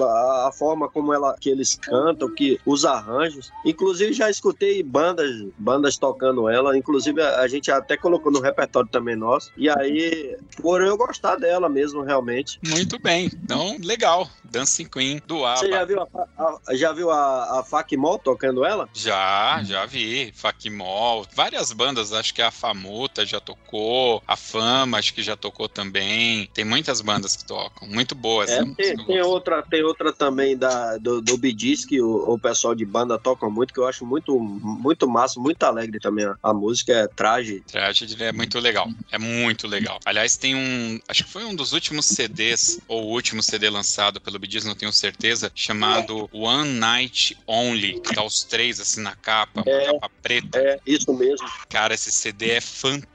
[0.00, 3.50] A, a, forma como ela, que eles cantam, que os arranjos.
[3.64, 6.76] Inclusive já escutei bandas, bandas tocando ela.
[6.76, 9.52] Inclusive a, a, gente até colocou no repertório também nosso.
[9.56, 12.58] E aí, por eu gostar dela mesmo, realmente.
[12.66, 13.30] Muito bem.
[13.42, 14.28] Então, legal.
[14.44, 15.58] Dancing Queen do ABBA.
[15.58, 18.88] Você já viu a, já viu a, a tocando ela?
[18.92, 20.32] Já, já vi.
[20.32, 21.26] Fakimol.
[21.34, 24.22] Várias bandas, acho que a Famuta já tocou.
[24.26, 26.48] A Fama, acho que já tocou também.
[26.54, 27.88] Tem muitas bandas que tocam.
[27.88, 31.84] Muito muito boa essa é, tem, tem outra Tem outra também da, do, do Bidis
[31.84, 35.62] que o, o, pessoal de banda toca muito, que eu acho muito, muito massa, muito
[35.62, 36.24] alegre também.
[36.24, 37.62] A, a música é Traje.
[37.66, 38.88] Traje é muito legal.
[39.10, 39.98] É muito legal.
[40.04, 41.00] Aliás, tem um.
[41.08, 44.74] Acho que foi um dos últimos CDs, ou o último CD lançado pelo Bidis, não
[44.74, 50.10] tenho certeza, chamado One Night Only, que tá os três assim na capa, é, capa
[50.22, 50.58] preta.
[50.58, 51.46] É, isso mesmo.
[51.68, 53.13] Cara, esse CD é fantástico.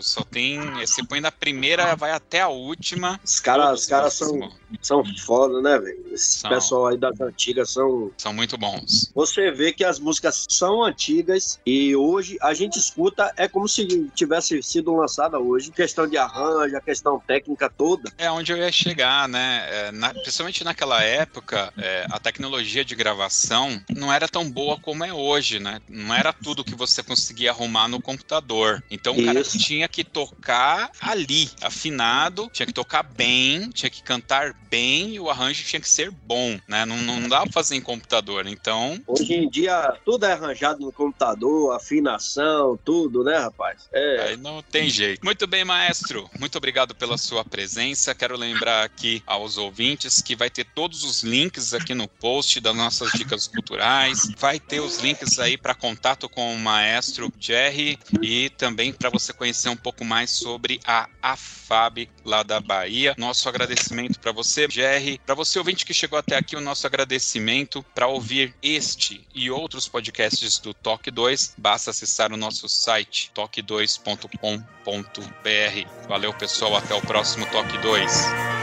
[0.00, 0.60] Só tem.
[0.80, 3.20] Você põe da primeira, vai até a última.
[3.24, 6.02] Os caras cara são são, são foda, né, velho?
[6.12, 6.50] Esse são.
[6.50, 8.10] pessoal aí das antigas são.
[8.16, 9.10] São muito bons.
[9.14, 13.86] Você vê que as músicas são antigas e hoje a gente escuta, é como se
[14.14, 15.70] tivesse sido lançada hoje.
[15.70, 18.10] Questão de arranjo, a questão técnica toda.
[18.18, 19.66] É onde eu ia chegar, né?
[19.68, 25.04] É, na, principalmente naquela época, é, a tecnologia de gravação não era tão boa como
[25.04, 25.80] é hoje, né?
[25.88, 28.82] Não era tudo que você conseguia arrumar no computador.
[28.90, 34.54] Então o cara Tinha que tocar ali, afinado, tinha que tocar bem, tinha que cantar
[34.68, 36.84] bem e o arranjo tinha que ser bom, né?
[36.84, 39.00] Não, não dá pra fazer em computador, então...
[39.06, 43.88] Hoje em dia, tudo é arranjado no computador, afinação, tudo, né, rapaz?
[43.92, 44.28] É.
[44.28, 45.24] Aí não tem jeito.
[45.24, 46.28] Muito bem, maestro.
[46.38, 48.14] Muito obrigado pela sua presença.
[48.14, 52.74] Quero lembrar aqui aos ouvintes que vai ter todos os links aqui no post das
[52.74, 54.28] nossas dicas culturais.
[54.38, 59.32] Vai ter os links aí para contato com o maestro Jerry e também para você
[59.32, 63.14] conhecer um pouco mais sobre a AFAB lá da Bahia.
[63.18, 65.18] Nosso agradecimento para você, Jerry.
[65.24, 69.88] Para você ouvinte que chegou até aqui, o nosso agradecimento para ouvir este e outros
[69.88, 76.08] podcasts do Toque 2, basta acessar o nosso site toque2.com.br.
[76.08, 76.76] Valeu, pessoal.
[76.76, 78.61] Até o próximo Toque 2.